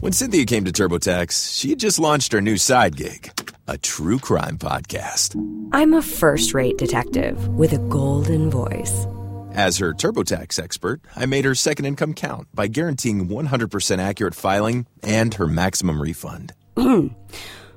When 0.00 0.12
Cynthia 0.14 0.46
came 0.46 0.64
to 0.64 0.72
TurboTax, 0.72 1.58
she 1.58 1.68
had 1.70 1.78
just 1.78 1.98
launched 1.98 2.32
her 2.32 2.40
new 2.40 2.56
side 2.56 2.96
gig, 2.96 3.38
a 3.68 3.76
true 3.76 4.18
crime 4.18 4.56
podcast. 4.56 5.36
I'm 5.72 5.92
a 5.92 6.00
first 6.00 6.54
rate 6.54 6.78
detective 6.78 7.48
with 7.48 7.74
a 7.74 7.78
golden 7.78 8.50
voice. 8.50 9.06
As 9.52 9.76
her 9.76 9.92
TurboTax 9.92 10.58
expert, 10.58 11.02
I 11.16 11.26
made 11.26 11.44
her 11.44 11.54
second 11.54 11.84
income 11.84 12.14
count 12.14 12.48
by 12.54 12.66
guaranteeing 12.68 13.28
100% 13.28 13.98
accurate 13.98 14.34
filing 14.34 14.86
and 15.02 15.34
her 15.34 15.46
maximum 15.46 16.00
refund. 16.00 16.54
Hmm. 16.78 17.08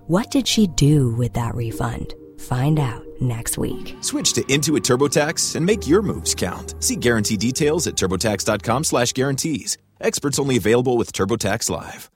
what 0.08 0.32
did 0.32 0.48
she 0.48 0.68
do 0.68 1.12
with 1.16 1.34
that 1.34 1.54
refund? 1.56 2.14
Find 2.40 2.80
out 2.80 3.04
next 3.20 3.58
week. 3.58 3.98
Switch 4.00 4.32
to 4.34 4.44
Intuit 4.44 4.84
TurboTax 4.84 5.58
and 5.58 5.66
make 5.66 5.88
your 5.90 6.02
moves 6.02 6.36
count. 6.36 6.76
See 6.82 6.96
guarantee 6.96 7.38
details 7.38 7.86
at 7.88 7.96
turbotax.com/guarantees. 7.96 9.78
Experts 10.00 10.40
only 10.40 10.58
available 10.58 10.98
with 10.98 11.12
TurboTax 11.14 11.70
Live. 11.70 12.10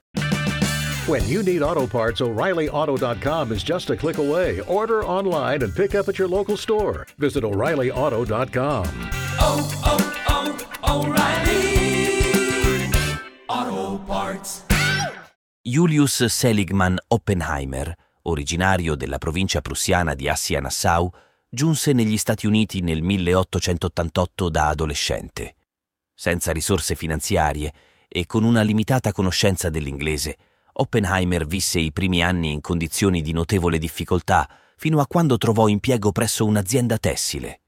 When 1.07 1.25
you 1.25 1.41
need 1.41 1.61
auto 1.61 1.87
parts, 1.87 2.19
O'ReillyAuto.com 2.19 3.53
is 3.53 3.63
just 3.63 3.89
a 3.89 3.95
click 3.95 4.17
away. 4.17 4.59
Order 4.67 5.05
online 5.05 5.63
and 5.63 5.73
pick 5.73 5.95
up 5.95 6.09
at 6.09 6.17
your 6.17 6.27
local 6.27 6.57
store. 6.57 7.07
Visit 7.17 7.45
O'ReillyAuto.com. 7.45 8.85
Oh, 9.39 9.69
oh, 9.85 10.57
oh, 10.83 11.05
O'Reilly 11.05 12.11
Auto 13.47 14.03
Parts. 14.03 14.65
Julius 15.61 16.25
Seligman 16.25 16.99
Oppenheimer, 17.07 17.95
originario 18.23 18.95
della 18.95 19.17
provincia 19.17 19.61
prussiana 19.61 20.13
di 20.13 20.27
Assia-Nassau, 20.27 21.09
giunse 21.49 21.93
negli 21.93 22.17
Stati 22.17 22.47
Uniti 22.47 22.81
nel 22.81 23.01
1888 23.01 24.49
da 24.49 24.67
adolescente. 24.67 25.55
Senza 26.13 26.51
risorse 26.51 26.95
finanziarie 26.95 27.71
e 28.09 28.25
con 28.25 28.43
una 28.43 28.61
limitata 28.61 29.13
conoscenza 29.13 29.69
dell'inglese, 29.69 30.35
Oppenheimer 30.79 31.45
visse 31.45 31.79
i 31.79 31.91
primi 31.91 32.21
anni 32.21 32.51
in 32.51 32.61
condizioni 32.61 33.21
di 33.21 33.31
notevole 33.31 33.77
difficoltà 33.79 34.47
fino 34.75 34.99
a 34.99 35.07
quando 35.07 35.37
trovò 35.37 35.67
impiego 35.67 36.11
presso 36.11 36.45
un'azienda 36.45 36.97
tessile. 36.97 37.61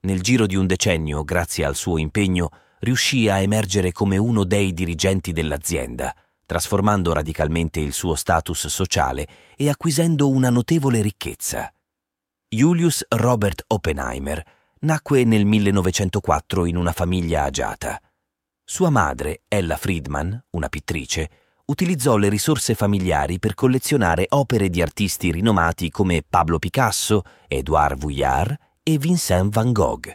Nel 0.00 0.22
giro 0.22 0.46
di 0.46 0.56
un 0.56 0.66
decennio, 0.66 1.22
grazie 1.22 1.66
al 1.66 1.76
suo 1.76 1.98
impegno, 1.98 2.50
riuscì 2.78 3.28
a 3.28 3.40
emergere 3.40 3.92
come 3.92 4.16
uno 4.16 4.44
dei 4.44 4.72
dirigenti 4.72 5.32
dell'azienda, 5.32 6.14
trasformando 6.46 7.12
radicalmente 7.12 7.78
il 7.80 7.92
suo 7.92 8.14
status 8.14 8.68
sociale 8.68 9.28
e 9.54 9.68
acquisendo 9.68 10.30
una 10.30 10.48
notevole 10.48 11.02
ricchezza. 11.02 11.70
Julius 12.48 13.04
Robert 13.08 13.64
Oppenheimer 13.66 14.42
nacque 14.80 15.24
nel 15.24 15.44
1904 15.44 16.64
in 16.64 16.76
una 16.76 16.92
famiglia 16.92 17.44
agiata. 17.44 18.00
Sua 18.64 18.88
madre, 18.88 19.42
Ella 19.46 19.76
Friedman, 19.76 20.46
una 20.50 20.68
pittrice, 20.70 21.30
utilizzò 21.70 22.16
le 22.16 22.28
risorse 22.28 22.74
familiari 22.74 23.38
per 23.38 23.54
collezionare 23.54 24.26
opere 24.30 24.68
di 24.68 24.82
artisti 24.82 25.30
rinomati 25.30 25.88
come 25.88 26.24
Pablo 26.28 26.58
Picasso, 26.58 27.22
Edouard 27.46 27.96
Vuillard 27.96 28.56
e 28.82 28.98
Vincent 28.98 29.52
van 29.52 29.70
Gogh. 29.72 30.12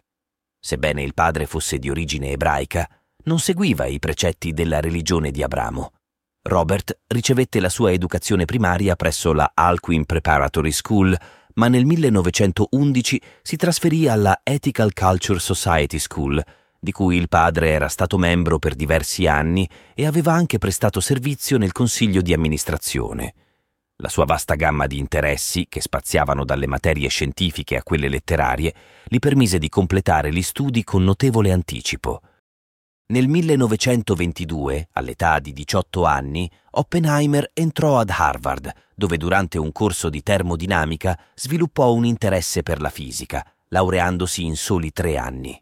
Sebbene 0.60 1.02
il 1.02 1.14
padre 1.14 1.46
fosse 1.46 1.78
di 1.78 1.90
origine 1.90 2.32
ebraica, 2.32 2.88
non 3.24 3.40
seguiva 3.40 3.86
i 3.86 4.00
precetti 4.00 4.52
della 4.52 4.82
religione 4.82 5.32
di 5.32 5.44
Abramo. 5.44 5.94
Robert 6.42 7.00
ricevette 7.08 7.62
la 7.62 7.70
sua 7.70 7.94
educazione 7.94 8.44
primaria 8.44 8.98
presso 8.98 9.32
la 9.32 9.52
Alcuin 9.54 10.06
Preparatory 10.06 10.72
School, 10.72 11.18
ma 11.54 11.70
nel 11.70 11.86
1911 11.86 13.22
si 13.42 13.56
trasferì 13.56 14.10
alla 14.10 14.42
Ethical 14.44 14.92
Culture 14.94 15.40
Society 15.40 16.00
School, 16.00 16.44
di 16.86 16.92
cui 16.92 17.18
il 17.18 17.30
padre 17.30 17.72
era 17.72 17.88
stato 17.88 18.20
membro 18.20 18.60
per 18.60 18.76
diversi 18.76 19.26
anni 19.26 19.68
e 19.96 20.06
aveva 20.06 20.34
anche 20.34 20.60
prestato 20.60 21.00
servizio 21.00 21.58
nel 21.58 21.72
consiglio 21.72 22.22
di 22.22 22.32
amministrazione. 22.32 23.34
La 23.98 24.08
sua 24.08 24.26
vasta 24.26 24.54
gamma 24.54 24.86
di 24.86 25.00
interessi, 25.00 25.66
che 25.68 25.82
spaziavano 25.82 26.46
dalle 26.46 26.68
materie 26.68 27.10
scientifiche 27.10 27.76
a 27.76 27.82
quelle 27.82 28.08
letterarie, 28.08 28.74
gli 29.08 29.18
permise 29.18 29.58
di 29.58 29.68
completare 29.68 30.32
gli 30.32 30.44
studi 30.44 30.84
con 30.84 31.04
notevole 31.04 31.52
anticipo. 31.52 32.22
Nel 33.08 33.28
1922, 33.28 34.90
all'età 34.92 35.40
di 35.40 35.54
18 35.54 36.06
anni, 36.06 36.50
Oppenheimer 36.72 37.50
entrò 37.54 37.98
ad 37.98 38.12
Harvard, 38.12 38.72
dove 38.94 39.18
durante 39.18 39.58
un 39.58 39.72
corso 39.72 40.10
di 40.10 40.22
termodinamica 40.22 41.20
sviluppò 41.34 41.92
un 41.94 42.06
interesse 42.06 42.62
per 42.62 42.80
la 42.80 42.90
fisica, 42.90 43.44
laureandosi 43.70 44.44
in 44.44 44.56
soli 44.56 44.92
tre 44.92 45.18
anni. 45.18 45.60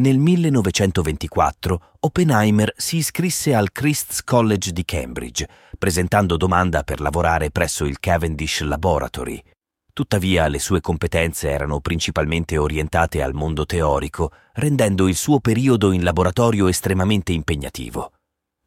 Nel 0.00 0.16
1924 0.16 1.96
Oppenheimer 2.00 2.72
si 2.74 2.96
iscrisse 2.96 3.52
al 3.52 3.70
Christ's 3.70 4.24
College 4.24 4.72
di 4.72 4.82
Cambridge, 4.86 5.46
presentando 5.78 6.38
domanda 6.38 6.84
per 6.84 7.02
lavorare 7.02 7.50
presso 7.50 7.84
il 7.84 8.00
Cavendish 8.00 8.62
Laboratory. 8.62 9.42
Tuttavia 9.92 10.48
le 10.48 10.58
sue 10.58 10.80
competenze 10.80 11.50
erano 11.50 11.80
principalmente 11.80 12.56
orientate 12.56 13.20
al 13.20 13.34
mondo 13.34 13.66
teorico, 13.66 14.32
rendendo 14.54 15.06
il 15.06 15.16
suo 15.16 15.38
periodo 15.38 15.92
in 15.92 16.02
laboratorio 16.02 16.68
estremamente 16.68 17.32
impegnativo. 17.32 18.12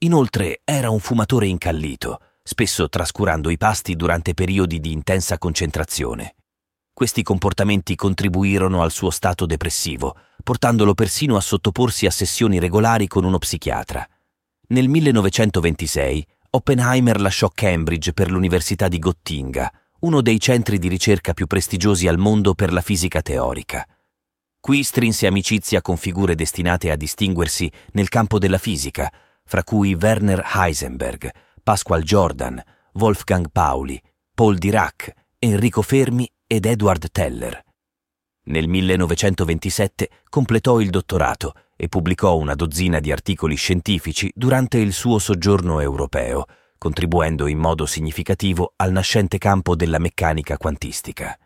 Inoltre 0.02 0.62
era 0.64 0.92
un 0.92 1.00
fumatore 1.00 1.48
incallito, 1.48 2.20
spesso 2.44 2.88
trascurando 2.90 3.50
i 3.50 3.58
pasti 3.58 3.96
durante 3.96 4.36
periodi 4.36 4.80
di 4.80 4.92
intensa 4.92 5.40
concentrazione. 5.40 6.36
Questi 6.96 7.24
comportamenti 7.24 7.96
contribuirono 7.96 8.84
al 8.84 8.92
suo 8.92 9.10
stato 9.10 9.48
depressivo, 9.48 10.16
portandolo 10.44 10.94
persino 10.94 11.36
a 11.36 11.42
sottoporsi 11.42 12.06
a 12.06 12.12
sessioni 12.12 12.60
regolari 12.60 13.08
con 13.08 13.24
uno 13.24 13.40
psichiatra. 13.40 14.08
Nel 14.68 14.88
1926 14.88 16.24
Oppenheimer 16.52 17.20
lasciò 17.20 17.50
Cambridge 17.52 18.14
per 18.14 18.30
l'Università 18.30 18.88
di 18.88 19.00
Gottinga, 19.00 19.74
uno 20.02 20.22
dei 20.22 20.40
centri 20.40 20.78
di 20.78 20.88
ricerca 20.88 21.34
più 21.34 21.48
prestigiosi 21.48 22.08
al 22.08 22.20
mondo 22.20 22.54
per 22.54 22.72
la 22.72 22.82
fisica 22.82 23.24
teorica. 23.24 23.88
Qui 24.60 24.84
strinse 24.84 25.26
amicizia 25.26 25.82
con 25.82 25.98
figure 25.98 26.36
destinate 26.36 26.92
a 26.92 26.96
distinguersi 26.96 27.72
nel 27.94 28.08
campo 28.08 28.38
della 28.38 28.60
fisica, 28.60 29.12
fra 29.44 29.64
cui 29.64 29.96
Werner 29.96 30.48
Heisenberg, 30.54 31.32
Pasquale 31.64 32.04
Jordan, 32.04 32.62
Wolfgang 32.94 33.48
Pauli, 33.52 34.00
Paul 34.36 34.60
Dirac, 34.60 35.12
Enrico 35.40 35.82
Fermi 35.82 36.30
ed 36.48 36.66
Edward 36.66 37.10
Teller. 37.12 37.64
Nel 38.46 38.68
1927 38.68 40.10
completò 40.30 40.80
il 40.80 40.90
dottorato 40.90 41.54
e 41.76 41.88
pubblicò 41.88 42.36
una 42.36 42.56
dozzina 42.56 43.00
di 43.00 43.12
articoli 43.12 43.56
scientifici 43.56 44.32
durante 44.36 44.78
il 44.78 44.92
suo 44.92 45.20
soggiorno 45.20 45.80
europeo, 45.80 46.46
contribuendo 46.78 47.48
in 47.48 47.58
modo 47.58 47.86
significativo 47.86 48.74
al 48.76 48.92
nascente 48.92 49.38
campo 49.38 49.76
della 49.76 50.00
meccanica 50.00 50.58
quantistica. 50.58 51.38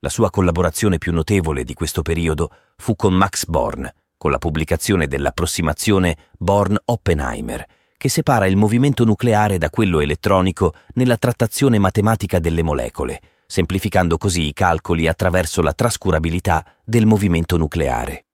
La 0.00 0.08
sua 0.08 0.30
collaborazione 0.30 0.98
più 0.98 1.12
notevole 1.12 1.62
di 1.62 1.74
questo 1.74 2.02
periodo 2.02 2.50
fu 2.76 2.96
con 2.96 3.14
Max 3.14 3.46
Born, 3.46 3.88
con 4.16 4.30
la 4.30 4.38
pubblicazione 4.38 5.06
dell'approssimazione 5.06 6.16
Born-Oppenheimer, 6.38 7.64
che 7.96 8.08
separa 8.08 8.46
il 8.46 8.56
movimento 8.56 9.04
nucleare 9.04 9.58
da 9.58 9.70
quello 9.70 10.00
elettronico 10.00 10.74
nella 10.94 11.16
trattazione 11.16 11.78
matematica 11.78 12.38
delle 12.38 12.62
molecole, 12.62 13.20
semplificando 13.46 14.18
così 14.18 14.46
i 14.46 14.52
calcoli 14.52 15.06
attraverso 15.06 15.62
la 15.62 15.72
trascurabilità 15.72 16.64
del 16.84 17.06
movimento 17.06 17.56
nucleare. 17.56 18.26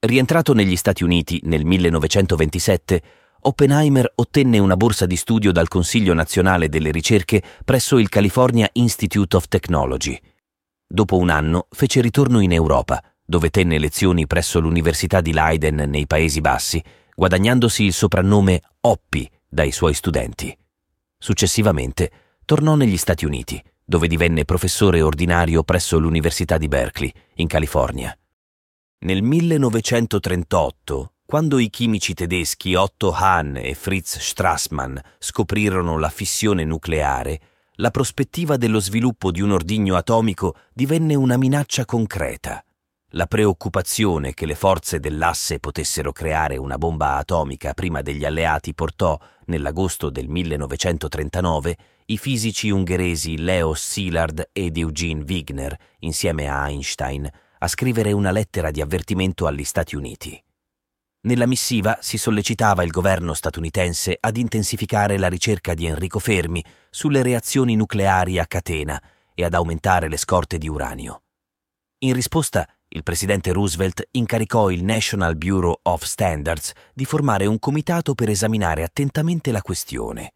Rientrato 0.00 0.52
negli 0.52 0.76
Stati 0.76 1.02
Uniti 1.02 1.40
nel 1.44 1.64
1927, 1.64 3.02
Oppenheimer 3.40 4.12
ottenne 4.16 4.58
una 4.58 4.76
borsa 4.76 5.06
di 5.06 5.16
studio 5.16 5.52
dal 5.52 5.68
Consiglio 5.68 6.14
nazionale 6.14 6.68
delle 6.68 6.90
ricerche 6.90 7.42
presso 7.64 7.98
il 7.98 8.08
California 8.08 8.68
Institute 8.74 9.36
of 9.36 9.48
Technology. 9.48 10.20
Dopo 10.86 11.16
un 11.16 11.30
anno 11.30 11.66
fece 11.70 12.00
ritorno 12.00 12.40
in 12.40 12.52
Europa, 12.52 13.02
dove 13.24 13.50
tenne 13.50 13.78
lezioni 13.78 14.26
presso 14.26 14.58
l'Università 14.58 15.20
di 15.20 15.32
Leiden 15.32 15.84
nei 15.88 16.06
Paesi 16.06 16.40
Bassi, 16.40 16.82
guadagnandosi 17.14 17.84
il 17.84 17.92
soprannome 17.92 18.62
Oppi 18.82 19.28
dai 19.48 19.72
suoi 19.72 19.94
studenti. 19.94 20.56
Successivamente 21.18 22.10
tornò 22.44 22.74
negli 22.76 22.96
Stati 22.96 23.24
Uniti, 23.24 23.62
dove 23.88 24.06
divenne 24.06 24.44
professore 24.44 25.00
ordinario 25.00 25.62
presso 25.62 25.98
l'Università 25.98 26.58
di 26.58 26.68
Berkeley, 26.68 27.10
in 27.36 27.46
California. 27.46 28.14
Nel 29.06 29.22
1938, 29.22 31.12
quando 31.24 31.58
i 31.58 31.70
chimici 31.70 32.12
tedeschi 32.12 32.74
Otto 32.74 33.12
Hahn 33.12 33.56
e 33.56 33.72
Fritz 33.72 34.18
Strassmann 34.18 34.98
scoprirono 35.18 35.98
la 35.98 36.10
fissione 36.10 36.64
nucleare, 36.64 37.40
la 37.76 37.90
prospettiva 37.90 38.58
dello 38.58 38.78
sviluppo 38.78 39.30
di 39.30 39.40
un 39.40 39.52
ordigno 39.52 39.96
atomico 39.96 40.56
divenne 40.74 41.14
una 41.14 41.38
minaccia 41.38 41.86
concreta. 41.86 42.62
La 43.12 43.26
preoccupazione 43.26 44.34
che 44.34 44.44
le 44.44 44.54
forze 44.54 45.00
dell'asse 45.00 45.60
potessero 45.60 46.12
creare 46.12 46.58
una 46.58 46.76
bomba 46.76 47.16
atomica 47.16 47.72
prima 47.72 48.02
degli 48.02 48.22
alleati 48.22 48.74
portò, 48.74 49.18
nell'agosto 49.46 50.10
del 50.10 50.28
1939, 50.28 51.76
i 52.04 52.18
fisici 52.18 52.68
ungheresi 52.68 53.38
Leo 53.38 53.72
Szilard 53.72 54.50
ed 54.52 54.76
Eugene 54.76 55.24
Wigner, 55.26 55.74
insieme 56.00 56.48
a 56.50 56.68
Einstein, 56.68 57.26
a 57.60 57.66
scrivere 57.66 58.12
una 58.12 58.30
lettera 58.30 58.70
di 58.70 58.82
avvertimento 58.82 59.46
agli 59.46 59.64
Stati 59.64 59.96
Uniti. 59.96 60.38
Nella 61.20 61.46
missiva 61.46 61.96
si 62.02 62.18
sollecitava 62.18 62.82
il 62.82 62.90
governo 62.90 63.32
statunitense 63.32 64.18
ad 64.20 64.36
intensificare 64.36 65.16
la 65.16 65.28
ricerca 65.28 65.72
di 65.72 65.86
Enrico 65.86 66.18
Fermi 66.18 66.62
sulle 66.90 67.22
reazioni 67.22 67.74
nucleari 67.74 68.38
a 68.38 68.46
catena 68.46 69.02
e 69.34 69.44
ad 69.44 69.54
aumentare 69.54 70.08
le 70.08 70.18
scorte 70.18 70.58
di 70.58 70.68
uranio. 70.68 71.22
In 72.00 72.12
risposta, 72.12 72.68
il 72.90 73.02
presidente 73.02 73.52
Roosevelt 73.52 74.08
incaricò 74.12 74.70
il 74.70 74.82
National 74.82 75.36
Bureau 75.36 75.78
of 75.82 76.04
Standards 76.04 76.72
di 76.94 77.04
formare 77.04 77.44
un 77.44 77.58
comitato 77.58 78.14
per 78.14 78.30
esaminare 78.30 78.82
attentamente 78.82 79.52
la 79.52 79.60
questione. 79.60 80.32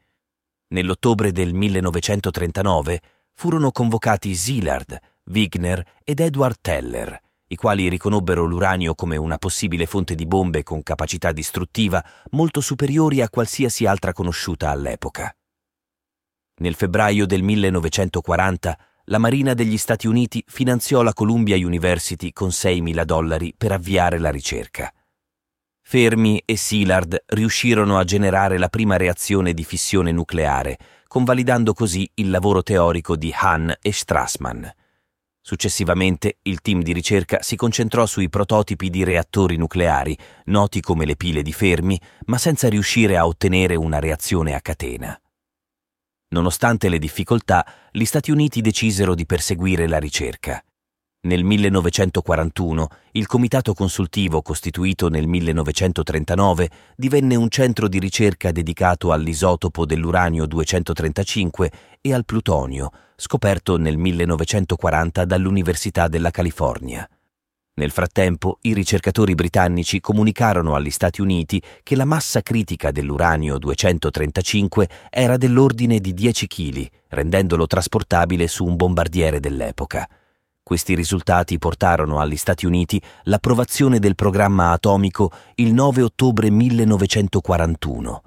Nell'ottobre 0.69 1.33
del 1.33 1.55
1939 1.55 3.01
furono 3.33 3.71
convocati 3.71 4.35
Szilard, 4.35 4.99
Wigner 5.25 5.83
ed 6.05 6.21
Edward 6.21 6.57
Teller, 6.61 7.19
i 7.49 7.57
quali 7.57 7.89
riconobbero 7.89 8.45
l'uranio 8.45 8.95
come 8.95 9.17
una 9.17 9.39
possibile 9.39 9.87
fonte 9.87 10.15
di 10.15 10.27
bombe 10.27 10.63
con 10.63 10.83
capacità 10.83 11.33
distruttiva 11.33 12.05
molto 12.31 12.61
superiori 12.61 13.21
a 13.23 13.31
qualsiasi 13.31 13.87
altra 13.87 14.13
conosciuta 14.13 14.71
all'epoca. 14.71 15.35
Nel 16.57 16.75
febbraio 16.75 17.27
del 17.27 17.43
1940 17.43 18.79
la 19.07 19.19
Marina 19.19 19.55
degli 19.55 19.77
Stati 19.77 20.07
Uniti 20.07 20.45
finanziò 20.47 21.03
la 21.03 21.13
Columbia 21.13 21.57
University 21.57 22.33
con 22.33 22.49
6.000 22.49 23.03
dollari 23.05 23.55
per 23.57 23.73
avviare 23.73 24.19
la 24.19 24.31
ricerca. 24.31 24.93
Fermi 25.85 26.41
e 26.45 26.57
Szilard 26.57 27.25
riuscirono 27.27 27.99
a 27.99 28.05
generare 28.05 28.57
la 28.59 28.69
prima 28.69 28.97
reazione 28.97 29.53
di 29.53 29.65
fissione 29.65 30.13
nucleare, 30.13 30.79
convalidando 31.09 31.75
così 31.75 32.09
il 32.15 32.31
lavoro 32.31 32.63
teorico 32.63 33.17
di 33.17 33.33
Hahn 33.35 33.75
e 33.81 33.93
Strassmann. 33.93 34.65
Successivamente 35.45 36.39
il 36.43 36.61
team 36.61 36.83
di 36.83 36.93
ricerca 36.93 37.43
si 37.43 37.57
concentrò 37.57 38.07
sui 38.07 38.29
prototipi 38.29 38.89
di 38.89 39.03
reattori 39.03 39.57
nucleari, 39.57 40.17
noti 40.45 40.81
come 40.81 41.05
le 41.05 41.17
pile 41.17 41.43
di 41.43 41.53
Fermi, 41.53 42.01
ma 42.27 42.39
senza 42.39 42.69
riuscire 42.69 43.17
a 43.17 43.27
ottenere 43.27 43.75
una 43.75 43.99
reazione 43.99 44.55
a 44.55 44.61
catena. 44.61 45.21
Nonostante 46.33 46.89
le 46.89 46.99
difficoltà, 46.99 47.65
gli 47.91 48.05
Stati 48.05 48.31
Uniti 48.31 48.63
decisero 48.63 49.15
di 49.15 49.27
perseguire 49.27 49.87
la 49.87 49.99
ricerca. 49.99 50.63
Nel 51.25 51.45
1941 51.45 52.89
il 53.13 53.27
comitato 53.27 53.75
consultivo 53.75 54.41
costituito 54.41 55.09
nel 55.09 55.29
1939 55.29 56.71
divenne 56.97 57.37
un 57.37 57.49
centro 57.49 57.87
di 57.87 58.01
ricerca 58.01 58.51
dedicato 58.51 59.13
all'isotopo 59.13 59.85
dell'uranio 59.85 60.47
235 60.47 61.71
e 62.01 62.15
al 62.15 62.25
plutonio, 62.25 62.91
scoperto 63.15 63.77
nel 63.77 63.99
1940 63.99 65.25
dall'Università 65.27 66.09
della 66.09 66.31
California. 66.31 67.07
Nel 67.75 67.91
frattempo, 67.91 68.59
i 68.63 68.75
ricercatori 68.75 69.35
britannici 69.35 69.99
comunicarono 69.99 70.75
agli 70.75 70.91
Stati 70.91 71.23
Uniti 71.23 71.63
che 71.83 71.97
la 71.97 72.05
massa 72.05 72.43
critica 72.43 72.91
dell'uranio 72.91 73.57
235 73.57 74.89
era 75.09 75.39
dell'ordine 75.39 75.99
di 75.99 76.13
10 76.13 76.47
kg, 76.49 76.87
rendendolo 77.09 77.67
trasportabile 77.67 78.47
su 78.47 78.67
un 78.67 78.77
bombardiere 78.77 79.41
dell'epoca. 79.41 80.07
Questi 80.63 80.95
risultati 80.95 81.59
portarono 81.59 82.21
agli 82.21 82.37
Stati 82.37 82.67
Uniti 82.67 83.01
l'approvazione 83.23 83.99
del 83.99 84.17
programma 84.17 84.73
atomico 84.73 85.33
il 85.55 85.73
9 85.73 86.03
ottobre 86.03 86.51
1941. 86.51 88.23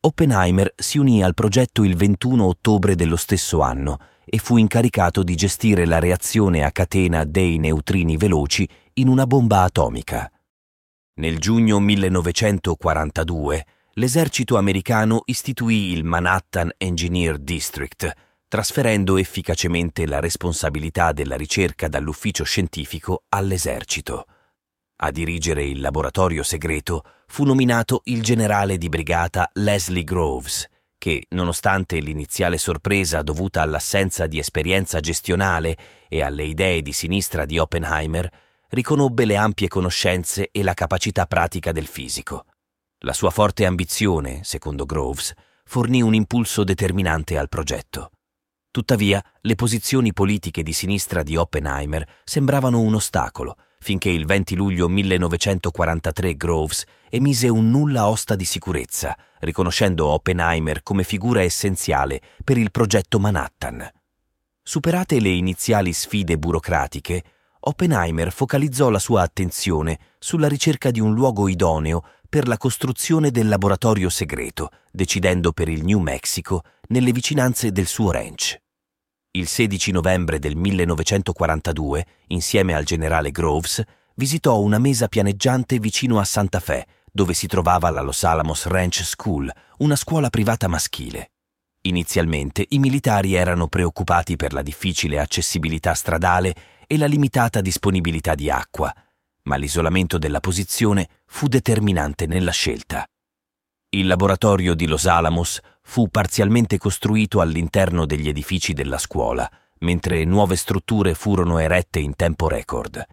Oppenheimer 0.00 0.72
si 0.74 0.98
unì 0.98 1.22
al 1.22 1.34
progetto 1.34 1.84
il 1.84 1.94
21 1.94 2.44
ottobre 2.44 2.96
dello 2.96 3.16
stesso 3.16 3.60
anno 3.60 3.98
e 4.32 4.38
fu 4.38 4.58
incaricato 4.58 5.24
di 5.24 5.34
gestire 5.34 5.84
la 5.86 5.98
reazione 5.98 6.62
a 6.62 6.70
catena 6.70 7.24
dei 7.24 7.58
neutrini 7.58 8.16
veloci 8.16 8.66
in 8.94 9.08
una 9.08 9.26
bomba 9.26 9.62
atomica. 9.62 10.30
Nel 11.14 11.38
giugno 11.38 11.80
1942 11.80 13.66
l'esercito 13.94 14.56
americano 14.56 15.22
istituì 15.24 15.90
il 15.90 16.04
Manhattan 16.04 16.70
Engineer 16.76 17.38
District, 17.38 18.08
trasferendo 18.46 19.16
efficacemente 19.16 20.06
la 20.06 20.20
responsabilità 20.20 21.10
della 21.10 21.36
ricerca 21.36 21.88
dall'ufficio 21.88 22.44
scientifico 22.44 23.24
all'esercito. 23.30 24.26
A 25.02 25.10
dirigere 25.10 25.64
il 25.64 25.80
laboratorio 25.80 26.44
segreto 26.44 27.02
fu 27.26 27.44
nominato 27.44 28.02
il 28.04 28.22
generale 28.22 28.78
di 28.78 28.88
brigata 28.88 29.50
Leslie 29.54 30.04
Groves, 30.04 30.68
che, 31.00 31.24
nonostante 31.30 31.98
l'iniziale 31.98 32.58
sorpresa 32.58 33.22
dovuta 33.22 33.62
all'assenza 33.62 34.26
di 34.26 34.38
esperienza 34.38 35.00
gestionale 35.00 35.74
e 36.10 36.20
alle 36.20 36.44
idee 36.44 36.82
di 36.82 36.92
sinistra 36.92 37.46
di 37.46 37.58
Oppenheimer, 37.58 38.30
riconobbe 38.68 39.24
le 39.24 39.36
ampie 39.36 39.66
conoscenze 39.66 40.50
e 40.52 40.62
la 40.62 40.74
capacità 40.74 41.24
pratica 41.24 41.72
del 41.72 41.86
fisico. 41.86 42.44
La 42.98 43.14
sua 43.14 43.30
forte 43.30 43.64
ambizione, 43.64 44.44
secondo 44.44 44.84
Groves, 44.84 45.32
fornì 45.64 46.02
un 46.02 46.12
impulso 46.12 46.64
determinante 46.64 47.38
al 47.38 47.48
progetto. 47.48 48.10
Tuttavia, 48.70 49.24
le 49.40 49.54
posizioni 49.54 50.12
politiche 50.12 50.62
di 50.62 50.74
sinistra 50.74 51.22
di 51.22 51.34
Oppenheimer 51.34 52.06
sembravano 52.24 52.78
un 52.78 52.94
ostacolo, 52.94 53.56
finché 53.82 54.10
il 54.10 54.26
20 54.26 54.54
luglio 54.54 54.88
1943 54.88 56.36
Groves 56.36 56.84
emise 57.08 57.48
un 57.48 57.70
nulla 57.70 58.08
osta 58.08 58.36
di 58.36 58.44
sicurezza, 58.44 59.16
riconoscendo 59.40 60.06
Oppenheimer 60.06 60.82
come 60.82 61.02
figura 61.02 61.42
essenziale 61.42 62.20
per 62.44 62.58
il 62.58 62.70
progetto 62.70 63.18
Manhattan. 63.18 63.90
Superate 64.62 65.18
le 65.18 65.30
iniziali 65.30 65.92
sfide 65.92 66.36
burocratiche, 66.38 67.24
Oppenheimer 67.60 68.30
focalizzò 68.30 68.90
la 68.90 68.98
sua 68.98 69.22
attenzione 69.22 69.98
sulla 70.18 70.46
ricerca 70.46 70.90
di 70.90 71.00
un 71.00 71.14
luogo 71.14 71.48
idoneo 71.48 72.04
per 72.28 72.46
la 72.46 72.56
costruzione 72.56 73.30
del 73.30 73.48
laboratorio 73.48 74.08
segreto, 74.08 74.70
decidendo 74.92 75.52
per 75.52 75.68
il 75.68 75.84
New 75.84 75.98
Mexico 75.98 76.62
nelle 76.88 77.12
vicinanze 77.12 77.72
del 77.72 77.86
suo 77.86 78.12
ranch. 78.12 78.60
Il 79.32 79.46
16 79.46 79.92
novembre 79.92 80.40
del 80.40 80.56
1942, 80.56 82.04
insieme 82.28 82.74
al 82.74 82.82
generale 82.82 83.30
Groves, 83.30 83.80
visitò 84.16 84.58
una 84.58 84.78
mesa 84.78 85.06
pianeggiante 85.06 85.78
vicino 85.78 86.18
a 86.18 86.24
Santa 86.24 86.58
Fe, 86.58 86.84
dove 87.12 87.32
si 87.32 87.46
trovava 87.46 87.90
la 87.90 88.00
Los 88.00 88.24
Alamos 88.24 88.66
Ranch 88.66 89.04
School, 89.04 89.48
una 89.78 89.94
scuola 89.94 90.30
privata 90.30 90.66
maschile. 90.66 91.30
Inizialmente 91.82 92.66
i 92.70 92.80
militari 92.80 93.34
erano 93.34 93.68
preoccupati 93.68 94.34
per 94.34 94.52
la 94.52 94.62
difficile 94.62 95.20
accessibilità 95.20 95.94
stradale 95.94 96.52
e 96.88 96.98
la 96.98 97.06
limitata 97.06 97.60
disponibilità 97.60 98.34
di 98.34 98.50
acqua, 98.50 98.92
ma 99.42 99.54
l'isolamento 99.54 100.18
della 100.18 100.40
posizione 100.40 101.08
fu 101.26 101.46
determinante 101.46 102.26
nella 102.26 102.50
scelta. 102.50 103.06
Il 103.90 104.08
laboratorio 104.08 104.74
di 104.74 104.88
Los 104.88 105.06
Alamos 105.06 105.60
fu 105.90 106.06
parzialmente 106.08 106.78
costruito 106.78 107.40
all'interno 107.40 108.06
degli 108.06 108.28
edifici 108.28 108.74
della 108.74 108.96
scuola, 108.96 109.50
mentre 109.78 110.24
nuove 110.24 110.54
strutture 110.54 111.14
furono 111.14 111.58
erette 111.58 111.98
in 111.98 112.14
tempo 112.14 112.46
record. 112.46 113.04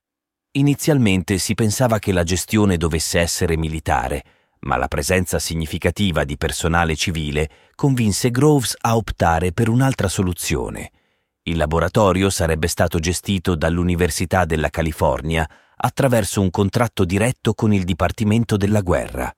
Inizialmente 0.52 1.40
si 1.40 1.56
pensava 1.56 1.98
che 1.98 2.12
la 2.12 2.22
gestione 2.22 2.78
dovesse 2.78 3.18
essere 3.20 3.58
militare, 3.58 4.24
ma 4.60 4.78
la 4.78 4.88
presenza 4.88 5.40
significativa 5.40 6.24
di 6.24 6.38
personale 6.38 6.96
civile 6.96 7.50
convinse 7.74 8.30
Groves 8.30 8.76
a 8.82 8.96
optare 8.96 9.54
per 9.54 9.70
un'altra 9.70 10.08
soluzione. 10.08 10.92
Il 11.42 11.58
laboratorio 11.58 12.30
sarebbe 12.30 12.68
stato 12.68 13.00
gestito 13.00 13.56
dall'Università 13.56 14.46
della 14.46 14.70
California 14.70 15.50
attraverso 15.78 16.42
un 16.42 16.52
contratto 16.52 17.06
diretto 17.06 17.56
con 17.56 17.74
il 17.74 17.84
Dipartimento 17.86 18.56
della 18.56 18.82
Guerra. 18.82 19.34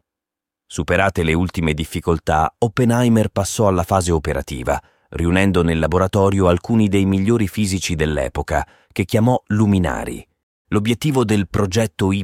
Superate 0.71 1.23
le 1.23 1.33
ultime 1.33 1.73
difficoltà, 1.73 2.53
Oppenheimer 2.59 3.29
passò 3.29 3.67
alla 3.67 3.81
fase 3.81 4.11
operativa, 4.11 4.79
riunendo 5.09 5.63
nel 5.63 5.79
laboratorio 5.79 6.47
alcuni 6.47 6.88
dei 6.89 7.05
migliori 7.05 7.47
fisici 7.47 7.95
dell'epoca, 7.95 8.67
che 8.91 9.03
chiamò 9.03 9.41
luminari. 9.47 10.23
L'obiettivo 10.67 11.25
del 11.25 11.49
progetto 11.49 12.11
Y, 12.11 12.23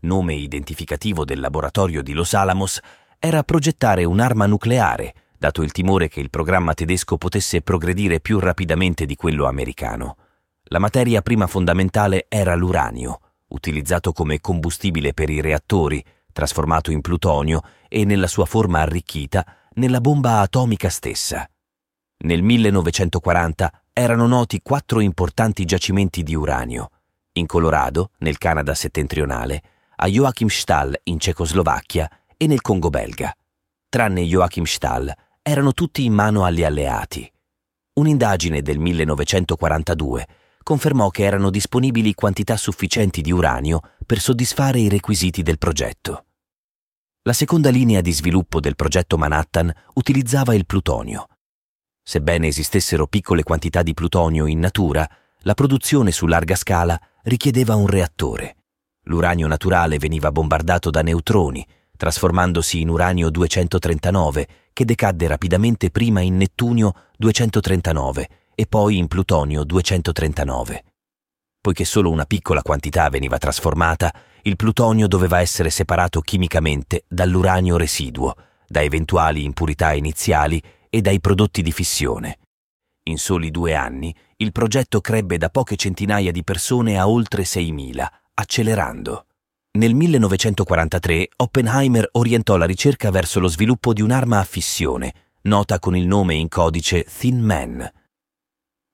nome 0.00 0.34
identificativo 0.34 1.24
del 1.24 1.40
laboratorio 1.40 2.02
di 2.02 2.12
Los 2.12 2.34
Alamos, 2.34 2.78
era 3.18 3.42
progettare 3.42 4.04
un'arma 4.04 4.44
nucleare, 4.44 5.14
dato 5.38 5.62
il 5.62 5.72
timore 5.72 6.08
che 6.08 6.20
il 6.20 6.28
programma 6.28 6.74
tedesco 6.74 7.16
potesse 7.16 7.62
progredire 7.62 8.20
più 8.20 8.38
rapidamente 8.38 9.06
di 9.06 9.16
quello 9.16 9.46
americano. 9.46 10.18
La 10.64 10.78
materia 10.78 11.22
prima 11.22 11.46
fondamentale 11.46 12.26
era 12.28 12.54
l'uranio, 12.54 13.18
utilizzato 13.46 14.12
come 14.12 14.42
combustibile 14.42 15.14
per 15.14 15.30
i 15.30 15.40
reattori, 15.40 16.04
trasformato 16.32 16.90
in 16.90 17.00
plutonio 17.00 17.62
e 17.88 18.04
nella 18.04 18.26
sua 18.26 18.46
forma 18.46 18.80
arricchita 18.80 19.44
nella 19.74 20.00
bomba 20.00 20.40
atomica 20.40 20.88
stessa. 20.88 21.48
Nel 22.24 22.42
1940 22.42 23.82
erano 23.92 24.26
noti 24.26 24.60
quattro 24.62 25.00
importanti 25.00 25.64
giacimenti 25.64 26.22
di 26.22 26.34
uranio, 26.34 26.90
in 27.34 27.46
Colorado, 27.46 28.10
nel 28.18 28.38
Canada 28.38 28.74
settentrionale, 28.74 29.62
a 29.96 30.06
Joachimsthal 30.06 31.00
in 31.04 31.18
Cecoslovacchia 31.18 32.10
e 32.36 32.46
nel 32.46 32.60
Congo 32.60 32.90
belga. 32.90 33.34
Tranne 33.88 34.22
Joachimsthal, 34.22 35.12
erano 35.40 35.72
tutti 35.72 36.04
in 36.04 36.12
mano 36.12 36.44
agli 36.44 36.62
alleati. 36.62 37.30
Un'indagine 37.94 38.62
del 38.62 38.78
1942 38.78 40.26
confermò 40.62 41.10
che 41.10 41.24
erano 41.24 41.50
disponibili 41.50 42.14
quantità 42.14 42.56
sufficienti 42.56 43.20
di 43.20 43.32
uranio 43.32 43.80
per 44.04 44.20
soddisfare 44.20 44.78
i 44.78 44.88
requisiti 44.88 45.42
del 45.42 45.58
progetto. 45.58 46.24
La 47.22 47.32
seconda 47.32 47.70
linea 47.70 48.00
di 48.00 48.12
sviluppo 48.12 48.60
del 48.60 48.74
progetto 48.74 49.16
Manhattan 49.16 49.72
utilizzava 49.94 50.54
il 50.54 50.66
plutonio. 50.66 51.28
Sebbene 52.02 52.48
esistessero 52.48 53.06
piccole 53.06 53.42
quantità 53.42 53.82
di 53.82 53.94
plutonio 53.94 54.46
in 54.46 54.58
natura, 54.58 55.08
la 55.42 55.54
produzione 55.54 56.10
su 56.10 56.26
larga 56.26 56.56
scala 56.56 57.00
richiedeva 57.22 57.76
un 57.76 57.86
reattore. 57.86 58.56
L'uranio 59.04 59.46
naturale 59.46 59.98
veniva 59.98 60.32
bombardato 60.32 60.90
da 60.90 61.02
neutroni, 61.02 61.66
trasformandosi 61.96 62.80
in 62.80 62.88
uranio 62.88 63.30
239, 63.30 64.48
che 64.72 64.84
decadde 64.84 65.26
rapidamente 65.28 65.90
prima 65.90 66.20
in 66.20 66.36
nettunio 66.36 66.94
239 67.16 68.28
e 68.54 68.66
poi 68.66 68.98
in 68.98 69.08
plutonio 69.08 69.64
239. 69.64 70.84
Poiché 71.60 71.84
solo 71.84 72.10
una 72.10 72.24
piccola 72.24 72.62
quantità 72.62 73.08
veniva 73.08 73.38
trasformata, 73.38 74.12
il 74.42 74.56
plutonio 74.56 75.06
doveva 75.06 75.40
essere 75.40 75.70
separato 75.70 76.20
chimicamente 76.20 77.04
dall'uranio 77.08 77.76
residuo, 77.76 78.34
da 78.66 78.82
eventuali 78.82 79.44
impurità 79.44 79.92
iniziali 79.92 80.60
e 80.90 81.00
dai 81.00 81.20
prodotti 81.20 81.62
di 81.62 81.70
fissione. 81.70 82.38
In 83.04 83.18
soli 83.18 83.50
due 83.50 83.74
anni 83.74 84.14
il 84.36 84.52
progetto 84.52 85.00
crebbe 85.00 85.38
da 85.38 85.50
poche 85.50 85.76
centinaia 85.76 86.32
di 86.32 86.42
persone 86.42 86.98
a 86.98 87.08
oltre 87.08 87.44
6.000, 87.44 88.06
accelerando. 88.34 89.26
Nel 89.78 89.94
1943 89.94 91.28
Oppenheimer 91.36 92.08
orientò 92.12 92.56
la 92.56 92.66
ricerca 92.66 93.10
verso 93.10 93.40
lo 93.40 93.48
sviluppo 93.48 93.92
di 93.92 94.02
un'arma 94.02 94.38
a 94.38 94.44
fissione, 94.44 95.14
nota 95.42 95.78
con 95.78 95.96
il 95.96 96.06
nome 96.06 96.34
in 96.34 96.48
codice 96.48 97.04
Thin 97.04 97.40
Man. 97.40 97.90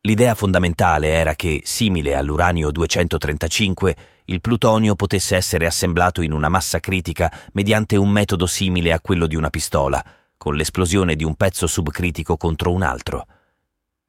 L'idea 0.03 0.35
fondamentale 0.37 1.09
era 1.09 1.35
che, 1.35 1.61
simile 1.65 2.15
all'uranio 2.15 2.71
235, 2.71 3.97
il 4.27 4.41
plutonio 4.41 4.95
potesse 4.95 5.35
essere 5.35 5.67
assemblato 5.67 6.23
in 6.23 6.33
una 6.33 6.49
massa 6.49 6.79
critica 6.79 7.33
mediante 7.53 7.97
un 7.97 8.09
metodo 8.09 8.47
simile 8.47 8.93
a 8.93 9.01
quello 9.01 9.27
di 9.27 9.35
una 9.35 9.51
pistola, 9.51 10.05
con 10.37 10.55
l'esplosione 10.55 11.17
di 11.17 11.25
un 11.25 11.35
pezzo 11.35 11.67
subcritico 11.67 12.37
contro 12.37 12.73
un 12.73 12.83
altro. 12.83 13.27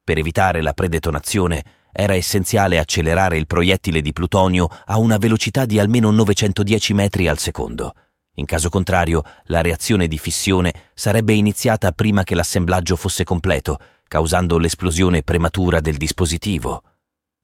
Per 0.04 0.16
evitare 0.16 0.62
la 0.62 0.74
predetonazione 0.74 1.64
era 1.92 2.14
essenziale 2.14 2.78
accelerare 2.78 3.36
il 3.36 3.48
proiettile 3.48 4.00
di 4.00 4.12
plutonio 4.12 4.68
a 4.86 4.96
una 4.96 5.18
velocità 5.18 5.64
di 5.64 5.80
almeno 5.80 6.12
910 6.12 6.94
metri 6.94 7.26
al 7.26 7.38
secondo. 7.38 7.94
In 8.34 8.44
caso 8.44 8.68
contrario, 8.68 9.22
la 9.46 9.60
reazione 9.60 10.06
di 10.06 10.18
fissione 10.18 10.72
sarebbe 10.94 11.32
iniziata 11.32 11.90
prima 11.90 12.22
che 12.22 12.36
l'assemblaggio 12.36 12.94
fosse 12.94 13.24
completo, 13.24 13.78
causando 14.10 14.58
l'esplosione 14.58 15.22
prematura 15.22 15.78
del 15.78 15.96
dispositivo. 15.96 16.82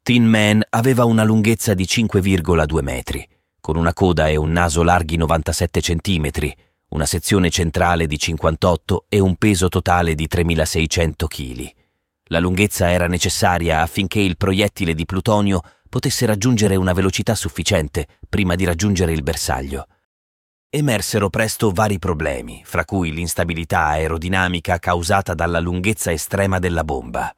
Tin 0.03 0.25
Man 0.25 0.61
aveva 0.71 1.05
una 1.05 1.23
lunghezza 1.23 1.75
di 1.75 1.85
5,2 1.85 2.83
metri, 2.83 3.25
con 3.61 3.77
una 3.77 3.93
coda 3.93 4.27
e 4.27 4.35
un 4.35 4.51
naso 4.51 4.83
larghi 4.83 5.17
97 5.17 5.81
centimetri, 5.81 6.53
una 6.89 7.07
sezione 7.07 7.51
centrale 7.51 8.09
di 8.09 8.19
58 8.19 9.05
e 9.09 9.21
un 9.21 9.37
peso 9.37 9.69
totale 9.69 10.17
di 10.17 10.27
3600 10.27 11.27
kg. 11.29 11.73
La 12.31 12.41
lunghezza 12.41 12.91
era 12.91 13.07
necessaria 13.07 13.81
affinché 13.81 14.19
il 14.19 14.37
proiettile 14.37 14.93
di 14.95 15.07
plutonio 15.07 15.61
potesse 15.89 16.27
raggiungere 16.27 16.75
una 16.75 16.95
velocità 16.95 17.37
sufficiente 17.37 18.09
prima 18.29 18.57
di 18.57 18.65
raggiungere 18.65 19.13
il 19.13 19.23
bersaglio. 19.23 19.87
Emersero 20.69 21.31
presto 21.31 21.71
vari 21.71 21.99
problemi, 22.01 22.61
fra 22.65 22.85
cui 22.85 23.13
l'instabilità 23.13 23.85
aerodinamica 23.87 24.79
causata 24.79 25.33
dalla 25.33 25.61
lunghezza 25.61 26.11
estrema 26.11 26.59
della 26.59 26.83
bomba. 26.83 27.33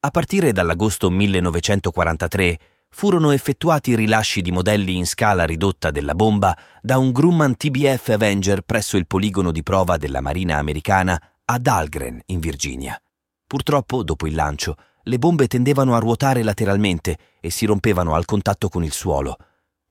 A 0.00 0.10
partire 0.10 0.52
dall'agosto 0.52 1.08
1943 1.08 2.58
furono 2.90 3.30
effettuati 3.30 3.96
rilasci 3.96 4.42
di 4.42 4.50
modelli 4.50 4.96
in 4.96 5.06
scala 5.06 5.44
ridotta 5.44 5.90
della 5.90 6.14
bomba 6.14 6.56
da 6.82 6.98
un 6.98 7.12
Grumman 7.12 7.56
TBF 7.56 8.08
Avenger 8.10 8.60
presso 8.60 8.98
il 8.98 9.06
poligono 9.06 9.52
di 9.52 9.62
prova 9.62 9.96
della 9.96 10.20
Marina 10.20 10.58
americana 10.58 11.20
a 11.46 11.58
Dahlgren, 11.58 12.20
in 12.26 12.40
Virginia. 12.40 13.00
Purtroppo, 13.46 14.04
dopo 14.04 14.26
il 14.26 14.34
lancio, 14.34 14.76
le 15.04 15.18
bombe 15.18 15.46
tendevano 15.46 15.94
a 15.94 15.98
ruotare 15.98 16.42
lateralmente 16.42 17.16
e 17.40 17.50
si 17.50 17.64
rompevano 17.64 18.14
al 18.14 18.26
contatto 18.26 18.68
con 18.68 18.84
il 18.84 18.92
suolo. 18.92 19.36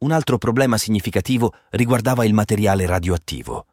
Un 0.01 0.13
altro 0.13 0.38
problema 0.38 0.77
significativo 0.77 1.53
riguardava 1.72 2.24
il 2.24 2.34
materiale 2.34 2.86
radioattivo. 2.86 3.68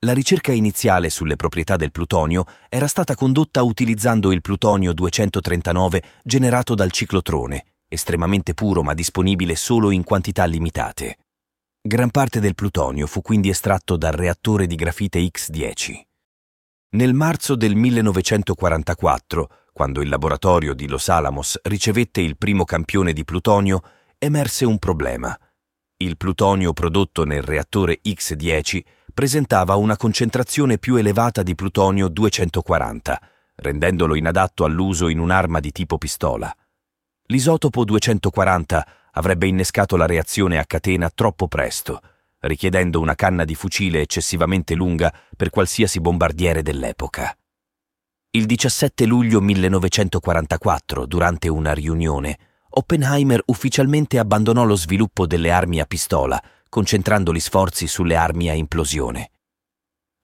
La 0.00 0.12
ricerca 0.12 0.50
iniziale 0.50 1.08
sulle 1.08 1.36
proprietà 1.36 1.76
del 1.76 1.92
plutonio 1.92 2.44
era 2.68 2.88
stata 2.88 3.14
condotta 3.14 3.62
utilizzando 3.62 4.32
il 4.32 4.40
plutonio 4.40 4.92
239 4.92 6.02
generato 6.24 6.74
dal 6.74 6.90
ciclotrone, 6.90 7.64
estremamente 7.86 8.54
puro 8.54 8.82
ma 8.82 8.92
disponibile 8.92 9.54
solo 9.54 9.92
in 9.92 10.02
quantità 10.02 10.46
limitate. 10.46 11.18
Gran 11.80 12.10
parte 12.10 12.40
del 12.40 12.56
plutonio 12.56 13.06
fu 13.06 13.22
quindi 13.22 13.48
estratto 13.48 13.96
dal 13.96 14.12
reattore 14.12 14.66
di 14.66 14.74
grafite 14.74 15.20
X10. 15.20 16.00
Nel 16.96 17.14
marzo 17.14 17.54
del 17.54 17.76
1944, 17.76 19.50
quando 19.72 20.00
il 20.02 20.08
laboratorio 20.08 20.74
di 20.74 20.88
Los 20.88 21.08
Alamos 21.08 21.60
ricevette 21.62 22.20
il 22.20 22.36
primo 22.36 22.64
campione 22.64 23.12
di 23.12 23.24
plutonio, 23.24 23.80
emerse 24.18 24.64
un 24.64 24.78
problema. 24.78 25.38
Il 26.02 26.16
plutonio 26.16 26.72
prodotto 26.72 27.24
nel 27.24 27.42
reattore 27.42 28.00
X10 28.04 28.82
presentava 29.14 29.76
una 29.76 29.96
concentrazione 29.96 30.78
più 30.78 30.96
elevata 30.96 31.44
di 31.44 31.54
plutonio 31.54 32.08
240, 32.08 33.20
rendendolo 33.54 34.16
inadatto 34.16 34.64
all'uso 34.64 35.06
in 35.06 35.20
un'arma 35.20 35.60
di 35.60 35.70
tipo 35.70 35.98
pistola. 35.98 36.52
L'isotopo 37.26 37.84
240 37.84 38.86
avrebbe 39.12 39.46
innescato 39.46 39.96
la 39.96 40.06
reazione 40.06 40.58
a 40.58 40.64
catena 40.64 41.08
troppo 41.08 41.46
presto 41.46 42.00
richiedendo 42.42 42.98
una 42.98 43.14
canna 43.14 43.44
di 43.44 43.54
fucile 43.54 44.00
eccessivamente 44.00 44.74
lunga 44.74 45.14
per 45.36 45.50
qualsiasi 45.50 46.00
bombardiere 46.00 46.62
dell'epoca. 46.62 47.36
Il 48.30 48.46
17 48.46 49.06
luglio 49.06 49.40
1944, 49.40 51.06
durante 51.06 51.48
una 51.48 51.72
riunione, 51.72 52.36
Oppenheimer 52.74 53.42
ufficialmente 53.46 54.18
abbandonò 54.18 54.64
lo 54.64 54.76
sviluppo 54.76 55.26
delle 55.26 55.50
armi 55.50 55.80
a 55.80 55.84
pistola, 55.84 56.42
concentrando 56.68 57.32
gli 57.32 57.40
sforzi 57.40 57.86
sulle 57.86 58.16
armi 58.16 58.48
a 58.48 58.54
implosione. 58.54 59.30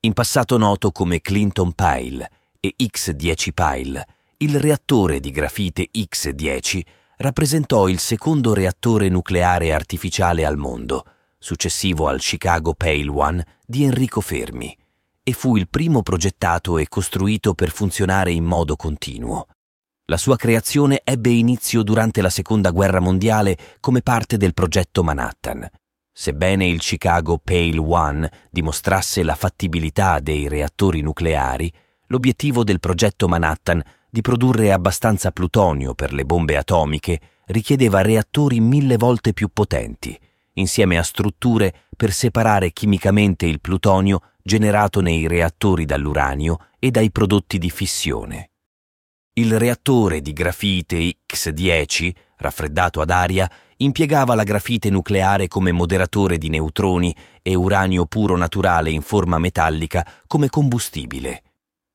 In 0.00 0.14
passato 0.14 0.56
noto 0.56 0.90
come 0.90 1.20
Clinton 1.20 1.72
Pile 1.72 2.30
e 2.60 2.74
X-10 2.76 3.48
Pile, 3.52 4.06
il 4.38 4.58
reattore 4.58 5.20
di 5.20 5.30
grafite 5.30 5.90
X-10 5.92 6.80
rappresentò 7.18 7.88
il 7.88 7.98
secondo 7.98 8.54
reattore 8.54 9.08
nucleare 9.08 9.74
artificiale 9.74 10.46
al 10.46 10.56
mondo, 10.56 11.04
successivo 11.38 12.08
al 12.08 12.20
Chicago 12.20 12.72
Pale 12.72 13.08
One 13.08 13.46
di 13.66 13.84
Enrico 13.84 14.20
Fermi, 14.20 14.74
e 15.22 15.32
fu 15.32 15.56
il 15.56 15.68
primo 15.68 16.02
progettato 16.02 16.78
e 16.78 16.88
costruito 16.88 17.52
per 17.52 17.70
funzionare 17.70 18.32
in 18.32 18.44
modo 18.44 18.76
continuo. 18.76 19.48
La 20.10 20.16
sua 20.16 20.36
creazione 20.36 21.02
ebbe 21.04 21.28
inizio 21.28 21.82
durante 21.82 22.22
la 22.22 22.30
Seconda 22.30 22.70
Guerra 22.70 22.98
Mondiale 22.98 23.58
come 23.78 24.00
parte 24.00 24.38
del 24.38 24.54
progetto 24.54 25.02
Manhattan. 25.02 25.68
Sebbene 26.10 26.66
il 26.66 26.80
Chicago 26.80 27.36
Pale 27.36 27.76
One 27.76 28.30
dimostrasse 28.50 29.22
la 29.22 29.34
fattibilità 29.34 30.18
dei 30.20 30.48
reattori 30.48 31.02
nucleari, 31.02 31.70
l'obiettivo 32.06 32.64
del 32.64 32.80
progetto 32.80 33.28
Manhattan 33.28 33.82
di 34.08 34.22
produrre 34.22 34.72
abbastanza 34.72 35.30
plutonio 35.30 35.92
per 35.92 36.14
le 36.14 36.24
bombe 36.24 36.56
atomiche 36.56 37.20
richiedeva 37.48 38.00
reattori 38.00 38.60
mille 38.60 38.96
volte 38.96 39.34
più 39.34 39.50
potenti, 39.52 40.18
insieme 40.54 40.96
a 40.96 41.02
strutture 41.02 41.82
per 41.94 42.14
separare 42.14 42.72
chimicamente 42.72 43.44
il 43.44 43.60
plutonio 43.60 44.22
generato 44.42 45.02
nei 45.02 45.28
reattori 45.28 45.84
dall'uranio 45.84 46.68
e 46.78 46.90
dai 46.90 47.10
prodotti 47.10 47.58
di 47.58 47.68
fissione. 47.68 48.52
Il 49.38 49.56
reattore 49.56 50.20
di 50.20 50.32
grafite 50.32 51.14
X10, 51.32 52.12
raffreddato 52.38 53.00
ad 53.00 53.10
aria, 53.10 53.48
impiegava 53.76 54.34
la 54.34 54.42
grafite 54.42 54.90
nucleare 54.90 55.46
come 55.46 55.70
moderatore 55.70 56.38
di 56.38 56.48
neutroni 56.48 57.14
e 57.40 57.54
uranio 57.54 58.04
puro 58.06 58.36
naturale 58.36 58.90
in 58.90 59.00
forma 59.00 59.38
metallica 59.38 60.04
come 60.26 60.48
combustibile. 60.48 61.42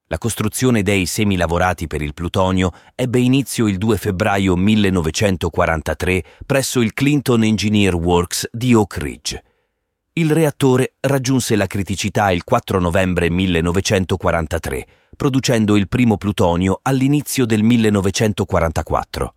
La 0.08 0.18
costruzione 0.18 0.84
dei 0.84 1.06
semilavorati 1.06 1.86
per 1.86 2.02
il 2.02 2.14
plutonio 2.14 2.72
ebbe 2.96 3.20
inizio 3.20 3.68
il 3.68 3.78
2 3.78 3.98
febbraio 3.98 4.56
1943 4.56 6.24
presso 6.46 6.80
il 6.80 6.94
Clinton 6.94 7.44
Engineer 7.44 7.96
Works 7.96 8.48
di 8.54 8.74
Oak 8.74 8.98
Ridge. 9.00 9.44
Il 10.14 10.32
reattore 10.32 10.94
raggiunse 11.02 11.58
la 11.58 11.68
criticità 11.68 12.32
il 12.32 12.46
4 12.46 12.80
novembre 12.80 13.30
1943, 13.30 14.88
producendo 15.15 15.75
il 15.75 15.88
primo 15.88 16.17
plutonio 16.17 16.79
all'inizio 16.82 17.46
del 17.46 17.63
1944. 17.63 19.34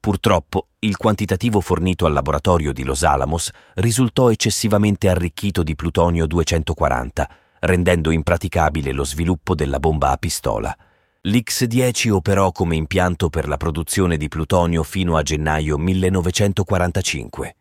Purtroppo, 0.00 0.68
il 0.80 0.96
quantitativo 0.96 1.60
fornito 1.60 2.06
al 2.06 2.14
laboratorio 2.14 2.72
di 2.72 2.84
Los 2.84 3.02
Alamos 3.02 3.50
risultò 3.74 4.30
eccessivamente 4.30 5.08
arricchito 5.08 5.62
di 5.62 5.74
plutonio 5.74 6.26
240, 6.26 7.30
rendendo 7.60 8.10
impraticabile 8.10 8.92
lo 8.92 9.04
sviluppo 9.04 9.54
della 9.54 9.78
bomba 9.78 10.10
a 10.10 10.16
pistola. 10.16 10.74
L'X-10 11.22 12.08
operò 12.08 12.50
come 12.50 12.76
impianto 12.76 13.28
per 13.28 13.46
la 13.46 13.58
produzione 13.58 14.16
di 14.16 14.28
plutonio 14.28 14.82
fino 14.82 15.18
a 15.18 15.22
gennaio 15.22 15.76
1945, 15.76 17.56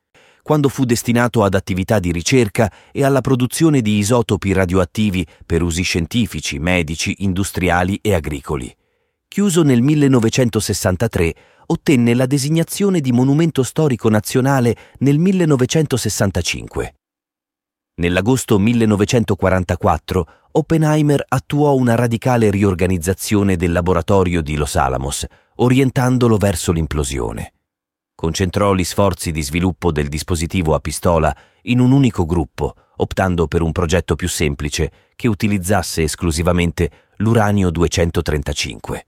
quando 0.49 0.67
fu 0.67 0.83
destinato 0.83 1.43
ad 1.43 1.53
attività 1.53 1.99
di 1.99 2.11
ricerca 2.11 2.73
e 2.91 3.03
alla 3.03 3.21
produzione 3.21 3.81
di 3.81 3.99
isotopi 3.99 4.51
radioattivi 4.51 5.23
per 5.45 5.61
usi 5.61 5.83
scientifici, 5.83 6.57
medici, 6.57 7.17
industriali 7.19 7.99
e 8.01 8.15
agricoli. 8.15 8.75
Chiuso 9.27 9.61
nel 9.61 9.83
1963, 9.83 11.35
ottenne 11.67 12.15
la 12.15 12.25
designazione 12.25 12.99
di 12.99 13.11
monumento 13.11 13.61
storico 13.61 14.09
nazionale 14.09 14.75
nel 15.01 15.19
1965. 15.19 16.95
Nell'agosto 17.97 18.57
1944 18.57 20.27
Oppenheimer 20.53 21.25
attuò 21.27 21.75
una 21.75 21.93
radicale 21.93 22.49
riorganizzazione 22.49 23.55
del 23.55 23.71
laboratorio 23.71 24.41
di 24.41 24.55
Los 24.55 24.75
Alamos, 24.77 25.27
orientandolo 25.57 26.37
verso 26.37 26.71
l'implosione. 26.71 27.53
Concentrò 28.19 28.73
gli 28.73 28.83
sforzi 28.83 29.31
di 29.31 29.41
sviluppo 29.41 29.93
del 29.93 30.09
dispositivo 30.09 30.75
a 30.75 30.81
pistola 30.81 31.33
in 31.61 31.79
un 31.79 31.93
unico 31.93 32.25
gruppo, 32.25 32.75
optando 32.97 33.47
per 33.47 33.61
un 33.61 33.71
progetto 33.71 34.17
più 34.17 34.27
semplice 34.27 34.91
che 35.15 35.29
utilizzasse 35.29 36.03
esclusivamente 36.03 36.91
l'uranio 37.19 37.69
235. 37.69 39.05